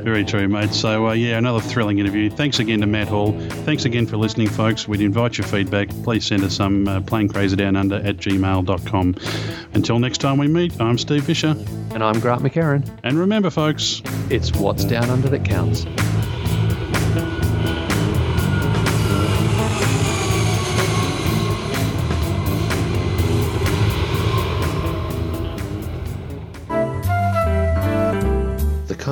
[0.04, 0.74] Very true, mate.
[0.74, 2.30] So, uh, yeah, another thrilling interview.
[2.30, 3.40] Thanks again to Matt Hall.
[3.40, 4.88] Thanks again for listening, folks.
[4.88, 5.90] We'd invite your feedback.
[6.04, 9.16] Please send us some uh, planecrazydownunder at gmail.com.
[9.74, 11.56] Until next time we meet, I'm Steve Visscher.
[11.94, 12.88] and I'm Grant McHerron.
[13.04, 15.86] And remember, folks, It's what's down under that counts.